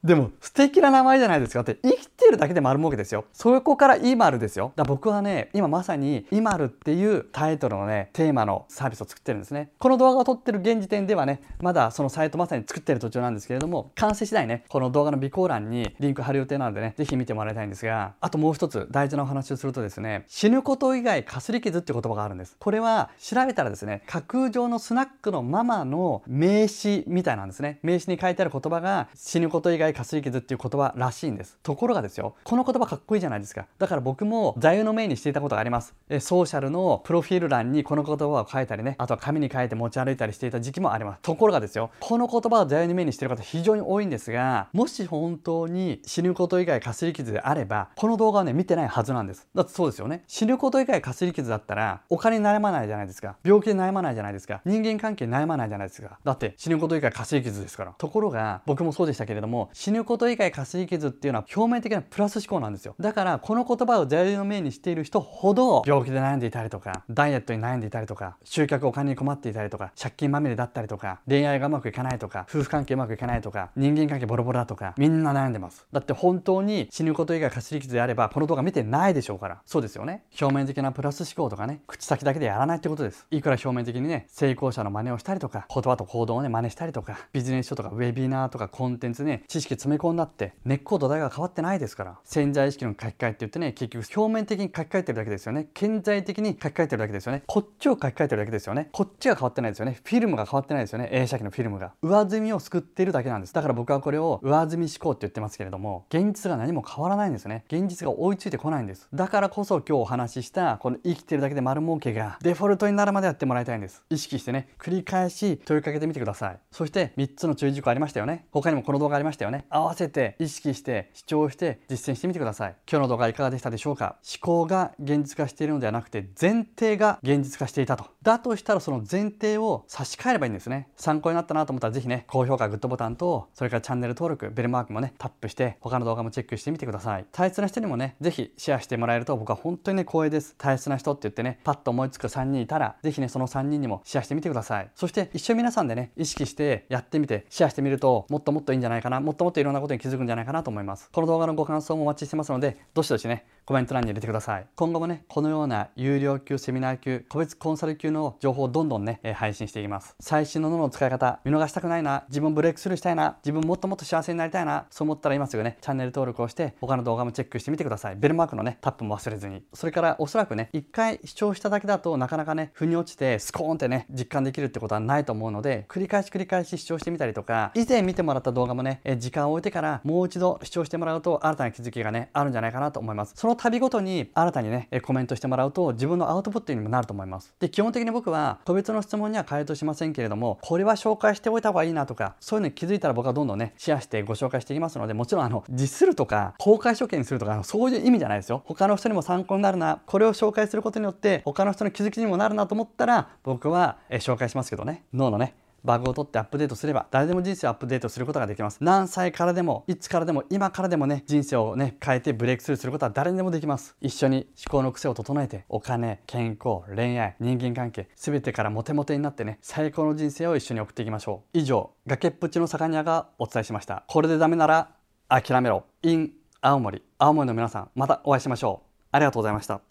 [0.07, 1.59] でも素敵な名前じゃないですか。
[1.59, 3.25] って生きてるだけで丸儲けですよ。
[3.33, 4.71] そこからイマルですよ。
[4.77, 9.71] だ僕はね今まさにイマルっていうタイトルのねテーマのサービスを作ってるんですね。
[9.79, 22.55] この動画を撮ってる現時点ではねまだそのサイトまさに作ってる途中なんですけれども完成次第ねこの動画の備考欄にリンク貼る予定なのでね是非見てもらいたいんですがあともう一つ大事なお話をするとですね死ぬこと以外かすり傷って言葉があるんです。
[22.57, 27.79] これは調べたらですね架空上のスナックのママの名詞みたいなんですね。
[27.83, 31.57] 名詞に書いてある言葉が死ぬこと以外かすり傷っていう言葉らしいんです。
[31.63, 33.65] ところがですよこの言葉かっこいいじゃないですか。
[33.79, 35.95] だから僕も座右の銘にしていたことがあります。
[36.09, 41.21] えソーシャルのプロフィール欄にこの言葉を書いたりねあとは紙に書いて持ち歩いたりしていた時期もあります。
[41.23, 49.47] ところがですよこの言葉を座右の銘にしている方非常に多いんですがもし本当に死ぬこと以外かすり傷であればこの動画はね見てないはずなんです。
[49.55, 50.23] だってそうですよね。
[50.27, 53.37] 死ぬこと以外かすり傷だったらお金悩まないじゃないですか。
[53.43, 54.61] 病気で悩まないじゃないですか。
[54.63, 56.19] 人間関係悩まないじゃないですか。
[56.23, 57.93] だって死ぬこと以外かすり傷ですから。
[57.97, 62.93] ところが僕もそうでしたけれども死死ぬこと以外かすり傷っていうのは表面的なプラス思考なんですよ。
[62.99, 75.87] だからこの言葉を座右の銘にしている人ほど病気で悩んでいたりとかダイエットに悩んでいたりとか集客お金に困っていたりとか借金まみれだったりとか恋愛がうまくいかないとか夫婦関係うまくいかないとか人間関係ボロボロだとかみんな悩んでます。
[75.93, 79.61] だって本当に死ぬこと以外かすり傷であればこの動画見てないでしょうから。
[79.65, 80.25] そうですよね。
[80.41, 83.25] 表面的なプラス思考とかね口先だけでやらないってことです。
[83.31, 92.19] いくら表面的にね成功者の真似をしたりとか言葉と行動をね真似したりとかビジネス書とかウェビナーとかコンテンツね知識詰め込んだって根っこ土台が変わってないですから。
[92.23, 95.69] 潜在意識の書き換えって言ってね結局表面的に書き換えてるだけですよね。
[95.73, 97.43] 顕在的に書き換えてるだけですよね。
[97.47, 98.89] こっちを書き換えてるだけですよね。
[98.91, 99.99] こっちが変わってないですよね。
[100.03, 101.09] フィルムが変わってないですよね。
[101.11, 101.93] 映写機のフィルムが。
[102.01, 103.53] 上積みを救っているだけなんです。
[103.53, 107.63] だから僕はこれを上積み思考って言ってますけれども現実が何も変わらないんですよね。
[107.67, 109.07] 現実が追いついてこないんです。
[109.13, 114.03] だからこそ今日お話ししたこの生きてるだけで丸儲けがデフォルトになるまでやってもらいたいんです。
[114.09, 116.59] 意識してね繰り返し問いかけてみてください。
[116.71, 118.45] そして3つの注意事項ありましたよね。
[118.51, 119.56] 他にもこの動画ありましたよね。
[119.69, 122.75] 合わせて意識して主張して実践してみてください。
[122.89, 124.17] 今日の動画いかがでしたでしょうか？
[124.23, 128.05] 思考が現実化しているのではなくて前提が現実化していたと。
[128.21, 130.89] だとしたらその前提を差し替えればいいんですね。
[130.95, 137.25] 参考になったなと思ったら是非ね高評価グッドボタンとそれからチャンネル登録ベルマークもねタップして他の動画もチェックしてみてください。
[137.31, 140.55] 大切な人にもね是非シェアしてもらえると僕は本当にね光栄です。
[140.57, 144.89] 大切な人って言ってねパッと思いつく3人いたら是非ねその3人にもシェアしてみてください。
[144.95, 151.09] そして一緒に皆さんでね意識してやってみてシェアしてみるともっともっといいんじゃないかなもっともっといろんなことに気づくんじゃないかなと思います。
[151.09, 154.65] この動画のご感想もお待ちしてますのでどしどしねコメント欄に入れてください。
[154.77, 160.15] 今後もねこのような有料級セミナー級個別コンサル級の情報をどんどんね、配信していきます。
[160.21, 168.15] 最新の脳の使い方見逃したくないな自分ブレイクスルーしたいな自分もっともっと幸せになりたいなそう思ったら今すぐねチャンネル登録をして他の動画もチェックしてみてください。
[168.15, 169.61] ベルマークのねタップも忘れずに。
[169.73, 183.33] それからおそらくね一回視聴しただけだとなかなかね腑に落ちてスコーンってね実感できるってことはないと思うので繰り返し繰り返し視聴してみたりとか以前見てもらった動画もね時間を置いてからもう一度視聴してもらうと新たな気づきがねあるんじゃないかなと思います。
[183.35, 187.53] その度ごとに新たにねコメントしてもらうと自分のアウトプットにもなると思います。
[187.59, 198.61] で基本的に僕は個別の質問には回答しませんけれどもこれは紹介しておいた方がいいなとかそういうのに気づいたら僕はどんどんねシェアしてご紹介していきますのでもちろんあの実するとか公開処刑にするとかそういう意味じゃないですよ。
[198.65, 205.03] 他の人にも参考になるなこれを紹介することによって他の人の気づきにもなるなと思ったら僕は、紹介しますけどね。
[205.13, 205.55] 脳のね
[205.87, 208.77] バグを取ってアップデートすれば誰でも人生をアップデートすることができます。
[208.81, 213.95] 何歳からでもいつからでも今からでもね人生をね変えてブレイクスルーすることは誰にでもできます。
[214.01, 221.57] 一緒に思考の癖を整えてお金健康恋愛人間関係全てからモテモテになってね最高の人生を一緒に送っていきましょう。
[221.57, 224.03] 以上崖っぷちの魚屋がお伝えしました。
[224.07, 224.91] これでダメなら
[225.29, 225.85] 諦めろ。
[226.03, 227.01] In 青森。
[227.17, 228.87] 青森の皆さんまたお会いしましょう。
[229.11, 229.86] ありがとうございました。